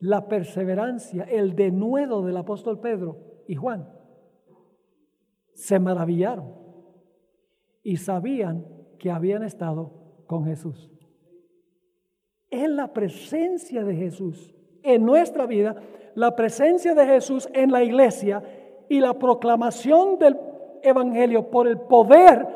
la 0.00 0.28
perseverancia, 0.28 1.24
el 1.24 1.56
denuedo 1.56 2.22
del 2.22 2.36
apóstol 2.36 2.78
Pedro 2.78 3.16
y 3.46 3.54
Juan, 3.54 3.90
se 5.54 5.78
maravillaron 5.78 6.54
y 7.82 7.96
sabían 7.96 8.66
que 8.98 9.10
habían 9.10 9.44
estado 9.44 10.24
con 10.26 10.44
Jesús. 10.44 10.97
Es 12.50 12.68
la 12.68 12.92
presencia 12.92 13.84
de 13.84 13.94
Jesús 13.94 14.54
en 14.82 15.04
nuestra 15.04 15.46
vida, 15.46 15.76
la 16.14 16.34
presencia 16.34 16.94
de 16.94 17.06
Jesús 17.06 17.48
en 17.52 17.70
la 17.70 17.82
iglesia 17.82 18.42
y 18.88 19.00
la 19.00 19.14
proclamación 19.14 20.18
del 20.18 20.38
Evangelio 20.82 21.50
por 21.50 21.66
el 21.66 21.78
poder 21.78 22.46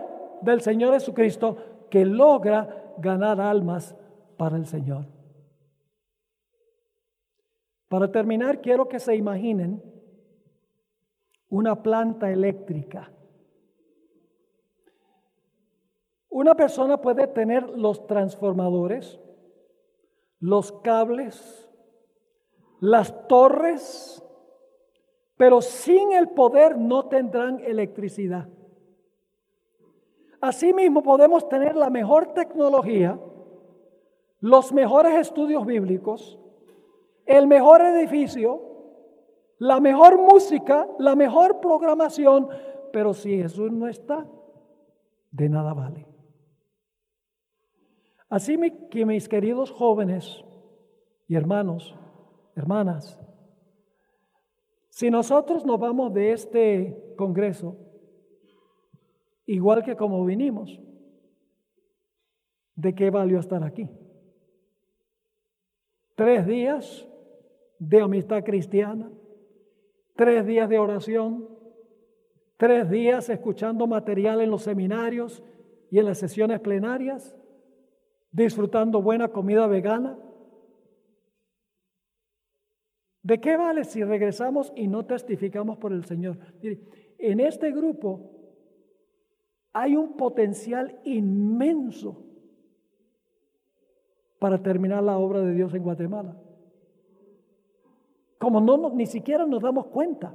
del 0.40 0.60
Señor 0.60 0.94
Jesucristo 0.94 1.56
que 1.90 2.04
logra 2.04 2.94
ganar 2.98 3.40
almas 3.40 3.94
para 4.36 4.56
el 4.56 4.66
Señor. 4.66 5.06
Para 7.88 8.10
terminar, 8.10 8.60
quiero 8.62 8.88
que 8.88 8.98
se 8.98 9.14
imaginen 9.14 9.82
una 11.50 11.82
planta 11.82 12.30
eléctrica. 12.30 13.12
Una 16.30 16.54
persona 16.54 16.98
puede 16.98 17.26
tener 17.26 17.68
los 17.68 18.06
transformadores, 18.06 19.20
los 20.42 20.72
cables, 20.72 21.70
las 22.80 23.28
torres, 23.28 24.20
pero 25.36 25.62
sin 25.62 26.12
el 26.12 26.30
poder 26.30 26.76
no 26.76 27.06
tendrán 27.06 27.60
electricidad. 27.60 28.48
Asimismo 30.40 31.04
podemos 31.04 31.48
tener 31.48 31.76
la 31.76 31.90
mejor 31.90 32.34
tecnología, 32.34 33.20
los 34.40 34.72
mejores 34.72 35.14
estudios 35.14 35.64
bíblicos, 35.64 36.40
el 37.24 37.46
mejor 37.46 37.80
edificio, 37.82 38.60
la 39.58 39.78
mejor 39.78 40.18
música, 40.18 40.88
la 40.98 41.14
mejor 41.14 41.60
programación, 41.60 42.48
pero 42.92 43.14
si 43.14 43.36
Jesús 43.36 43.70
no 43.70 43.86
está, 43.86 44.26
de 45.30 45.48
nada 45.48 45.72
vale. 45.72 46.11
Así 48.32 48.56
que 48.90 49.04
mis 49.04 49.28
queridos 49.28 49.70
jóvenes 49.70 50.42
y 51.28 51.34
hermanos, 51.34 51.94
hermanas, 52.56 53.20
si 54.88 55.10
nosotros 55.10 55.66
nos 55.66 55.78
vamos 55.78 56.14
de 56.14 56.32
este 56.32 57.14
Congreso, 57.18 57.76
igual 59.44 59.84
que 59.84 59.96
como 59.96 60.24
vinimos, 60.24 60.80
¿de 62.74 62.94
qué 62.94 63.10
valió 63.10 63.38
estar 63.38 63.62
aquí? 63.62 63.86
Tres 66.14 66.46
días 66.46 67.06
de 67.78 68.00
amistad 68.00 68.42
cristiana, 68.44 69.12
tres 70.16 70.46
días 70.46 70.70
de 70.70 70.78
oración, 70.78 71.50
tres 72.56 72.88
días 72.88 73.28
escuchando 73.28 73.86
material 73.86 74.40
en 74.40 74.50
los 74.50 74.62
seminarios 74.62 75.44
y 75.90 75.98
en 75.98 76.06
las 76.06 76.16
sesiones 76.16 76.60
plenarias, 76.60 77.36
disfrutando 78.32 79.00
buena 79.00 79.28
comida 79.28 79.66
vegana. 79.66 80.18
¿De 83.22 83.40
qué 83.40 83.56
vale 83.56 83.84
si 83.84 84.02
regresamos 84.02 84.72
y 84.74 84.88
no 84.88 85.06
testificamos 85.06 85.78
por 85.78 85.92
el 85.92 86.04
Señor? 86.04 86.38
En 87.18 87.38
este 87.38 87.70
grupo 87.70 88.30
hay 89.72 89.96
un 89.96 90.16
potencial 90.16 91.00
inmenso 91.04 92.26
para 94.40 94.60
terminar 94.60 95.04
la 95.04 95.18
obra 95.18 95.40
de 95.40 95.54
Dios 95.54 95.72
en 95.72 95.84
Guatemala 95.84 96.36
como 98.42 98.60
no 98.60 98.90
ni 98.90 99.06
siquiera 99.06 99.46
nos 99.46 99.62
damos 99.62 99.86
cuenta. 99.86 100.34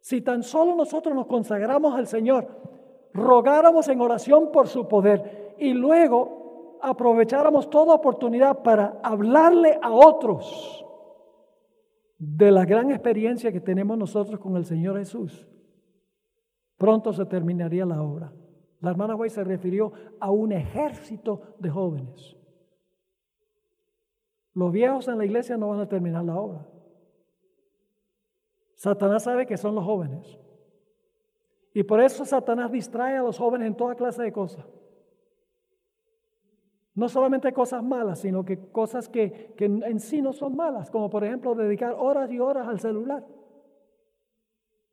Si 0.00 0.20
tan 0.20 0.42
solo 0.42 0.74
nosotros 0.74 1.14
nos 1.14 1.28
consagramos 1.28 1.94
al 1.94 2.08
Señor, 2.08 2.48
rogáramos 3.14 3.86
en 3.86 4.00
oración 4.00 4.50
por 4.50 4.66
su 4.66 4.88
poder 4.88 5.54
y 5.58 5.74
luego 5.74 6.41
aprovecháramos 6.82 7.70
toda 7.70 7.94
oportunidad 7.94 8.62
para 8.62 9.00
hablarle 9.02 9.78
a 9.80 9.92
otros 9.92 10.84
de 12.18 12.50
la 12.50 12.64
gran 12.64 12.90
experiencia 12.90 13.52
que 13.52 13.60
tenemos 13.60 13.96
nosotros 13.96 14.40
con 14.40 14.56
el 14.56 14.64
Señor 14.64 14.98
Jesús, 14.98 15.46
pronto 16.76 17.12
se 17.12 17.24
terminaría 17.24 17.86
la 17.86 18.02
obra. 18.02 18.32
La 18.80 18.90
hermana 18.90 19.14
White 19.14 19.34
se 19.34 19.44
refirió 19.44 19.92
a 20.18 20.30
un 20.32 20.50
ejército 20.50 21.54
de 21.58 21.70
jóvenes. 21.70 22.36
Los 24.54 24.72
viejos 24.72 25.06
en 25.06 25.18
la 25.18 25.24
iglesia 25.24 25.56
no 25.56 25.68
van 25.68 25.80
a 25.80 25.88
terminar 25.88 26.24
la 26.24 26.36
obra. 26.36 26.66
Satanás 28.74 29.22
sabe 29.22 29.46
que 29.46 29.56
son 29.56 29.76
los 29.76 29.84
jóvenes. 29.84 30.38
Y 31.72 31.84
por 31.84 32.00
eso 32.00 32.24
Satanás 32.24 32.72
distrae 32.72 33.16
a 33.16 33.22
los 33.22 33.38
jóvenes 33.38 33.68
en 33.68 33.76
toda 33.76 33.94
clase 33.94 34.22
de 34.22 34.32
cosas. 34.32 34.66
No 36.94 37.08
solamente 37.08 37.52
cosas 37.52 37.82
malas, 37.82 38.20
sino 38.20 38.44
que 38.44 38.58
cosas 38.70 39.08
que, 39.08 39.54
en 39.58 40.00
sí 40.00 40.20
no 40.20 40.32
son 40.32 40.56
malas, 40.56 40.90
como 40.90 41.08
por 41.08 41.24
ejemplo 41.24 41.54
dedicar 41.54 41.94
horas 41.98 42.30
y 42.30 42.38
horas 42.38 42.68
al 42.68 42.80
celular. 42.80 43.24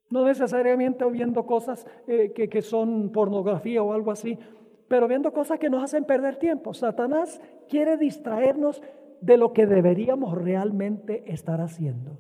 No 0.10 0.26
necesariamente 0.26 1.06
viendo 1.06 1.46
cosas 1.46 1.86
eh, 2.08 2.32
que, 2.34 2.50
que 2.50 2.62
son 2.62 3.12
pornografía 3.12 3.84
o 3.84 3.94
algo 3.94 4.12
así, 4.12 4.40
pero 4.88 5.08
viendo 5.08 5.32
cosas 5.32 5.60
que 5.60 5.70
nos 5.70 5.84
hacen 5.84 6.06
perder 6.06 6.38
tiempo. 6.38 6.74
Satanás 6.74 7.40
quiere 7.68 7.98
distraernos 7.98 8.82
de 9.22 9.38
lo 9.38 9.54
que 9.54 9.68
deberíamos 9.68 10.36
realmente 10.36 11.32
estar 11.32 11.62
haciendo. 11.62 12.18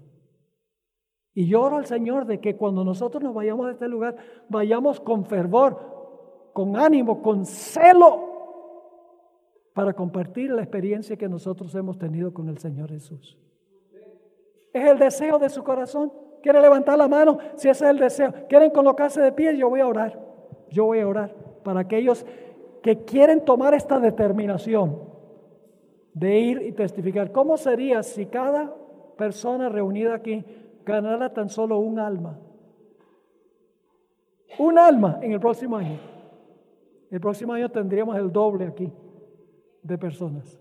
Y 1.34 1.48
lloro 1.48 1.78
al 1.78 1.86
Señor 1.86 2.26
de 2.26 2.40
que 2.40 2.56
cuando 2.56 2.84
nosotros 2.84 3.24
nos 3.24 3.34
vayamos 3.34 3.68
de 3.68 3.74
este 3.74 3.88
lugar, 3.88 4.18
vayamos 4.50 5.00
con 5.00 5.26
fervor, 5.26 6.52
con 6.54 6.76
ánimo, 6.76 7.22
con 7.22 7.46
celo, 7.46 8.29
para 9.80 9.94
compartir 9.94 10.52
la 10.52 10.62
experiencia 10.62 11.16
que 11.16 11.30
nosotros 11.30 11.74
hemos 11.74 11.98
tenido 11.98 12.34
con 12.34 12.50
el 12.50 12.58
Señor 12.58 12.90
Jesús. 12.90 13.38
Es 14.74 14.86
el 14.86 15.00
deseo 15.00 15.40
de 15.40 15.48
su 15.48 15.64
corazón. 15.64 16.12
¿Quiere 16.44 16.60
levantar 16.60 16.98
la 16.98 17.08
mano? 17.08 17.38
Si 17.56 17.70
ese 17.70 17.86
es 17.86 17.92
el 17.92 17.98
deseo. 17.98 18.34
¿Quieren 18.50 18.72
colocarse 18.72 19.22
de 19.22 19.32
pie? 19.32 19.56
Yo 19.56 19.70
voy 19.70 19.80
a 19.80 19.88
orar. 19.88 20.20
Yo 20.70 20.84
voy 20.84 21.00
a 21.00 21.08
orar 21.08 21.34
para 21.64 21.80
aquellos 21.80 22.26
que 22.84 23.06
quieren 23.06 23.46
tomar 23.46 23.74
esta 23.74 24.02
determinación 24.02 25.00
de 26.14 26.38
ir 26.38 26.62
y 26.62 26.74
testificar. 26.74 27.32
¿Cómo 27.32 27.56
sería 27.56 28.04
si 28.04 28.26
cada 28.26 28.76
persona 29.18 29.70
reunida 29.70 30.14
aquí 30.14 30.44
ganara 30.86 31.32
tan 31.34 31.48
solo 31.48 31.80
un 31.80 32.00
alma? 32.00 32.38
Un 34.58 34.78
alma 34.78 35.20
en 35.22 35.32
el 35.32 35.40
próximo 35.40 35.78
año. 35.78 36.02
El 37.10 37.22
próximo 37.22 37.54
año 37.54 37.70
tendríamos 37.70 38.18
el 38.18 38.30
doble 38.30 38.66
aquí 38.66 38.92
de 39.84 39.98
personas. 39.98 40.60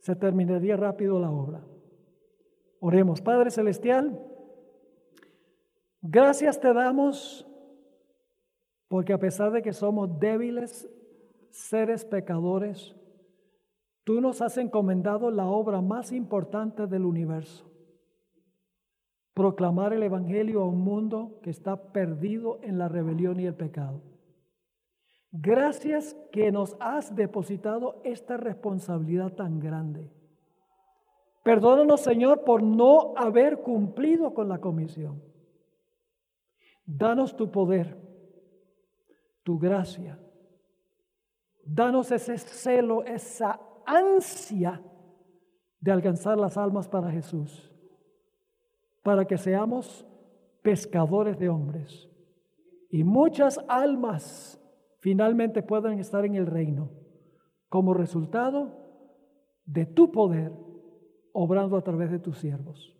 Se 0.00 0.14
terminaría 0.14 0.76
rápido 0.76 1.18
la 1.18 1.30
obra. 1.30 1.60
Oremos, 2.80 3.20
Padre 3.20 3.50
Celestial, 3.50 4.20
gracias 6.00 6.60
te 6.60 6.72
damos 6.72 7.44
porque 8.88 9.12
a 9.12 9.18
pesar 9.18 9.52
de 9.52 9.62
que 9.62 9.72
somos 9.72 10.18
débiles 10.18 10.88
seres 11.50 12.04
pecadores, 12.04 12.94
Tú 14.08 14.22
nos 14.22 14.40
has 14.40 14.56
encomendado 14.56 15.30
la 15.30 15.44
obra 15.44 15.82
más 15.82 16.12
importante 16.12 16.86
del 16.86 17.04
universo. 17.04 17.70
Proclamar 19.34 19.92
el 19.92 20.02
Evangelio 20.02 20.62
a 20.62 20.66
un 20.66 20.80
mundo 20.80 21.40
que 21.42 21.50
está 21.50 21.92
perdido 21.92 22.58
en 22.62 22.78
la 22.78 22.88
rebelión 22.88 23.38
y 23.38 23.44
el 23.44 23.54
pecado. 23.54 24.00
Gracias 25.30 26.16
que 26.32 26.50
nos 26.50 26.76
has 26.80 27.14
depositado 27.14 28.00
esta 28.04 28.36
responsabilidad 28.36 29.32
tan 29.34 29.60
grande. 29.60 30.10
Perdónanos, 31.42 32.00
Señor, 32.00 32.44
por 32.44 32.62
no 32.62 33.14
haber 33.16 33.60
cumplido 33.60 34.32
con 34.32 34.48
la 34.48 34.58
comisión. 34.58 35.22
Danos 36.84 37.36
tu 37.36 37.50
poder, 37.50 37.96
tu 39.42 39.58
gracia. 39.58 40.18
Danos 41.64 42.10
ese 42.10 42.38
celo, 42.38 43.04
esa 43.04 43.60
ansia 43.84 44.82
de 45.80 45.92
alcanzar 45.92 46.38
las 46.38 46.56
almas 46.56 46.88
para 46.88 47.10
Jesús, 47.10 47.70
para 49.02 49.26
que 49.26 49.36
seamos 49.36 50.06
pescadores 50.62 51.38
de 51.38 51.48
hombres 51.48 52.08
y 52.90 53.04
muchas 53.04 53.60
almas 53.68 54.60
finalmente 55.08 55.62
puedan 55.62 55.98
estar 55.98 56.26
en 56.26 56.34
el 56.34 56.46
reino 56.46 56.90
como 57.70 57.94
resultado 57.94 58.76
de 59.64 59.86
tu 59.86 60.12
poder 60.12 60.52
obrando 61.32 61.78
a 61.78 61.82
través 61.82 62.10
de 62.10 62.18
tus 62.18 62.36
siervos. 62.36 62.94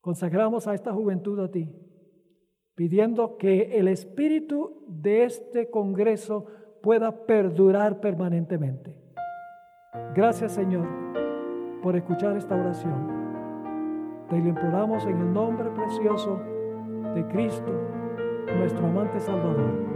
Consagramos 0.00 0.68
a 0.68 0.74
esta 0.74 0.92
juventud 0.92 1.40
a 1.40 1.50
ti, 1.50 1.68
pidiendo 2.76 3.38
que 3.38 3.76
el 3.76 3.88
espíritu 3.88 4.84
de 4.86 5.24
este 5.24 5.68
Congreso 5.68 6.46
pueda 6.80 7.26
perdurar 7.26 7.98
permanentemente. 7.98 8.94
Gracias 10.14 10.52
Señor 10.52 10.86
por 11.82 11.96
escuchar 11.96 12.36
esta 12.36 12.54
oración. 12.54 13.08
Te 14.30 14.38
lo 14.38 14.46
imploramos 14.46 15.04
en 15.06 15.18
el 15.18 15.32
nombre 15.32 15.70
precioso 15.70 16.40
de 17.16 17.26
Cristo, 17.32 17.72
nuestro 18.56 18.86
amante 18.86 19.18
Salvador. 19.18 19.95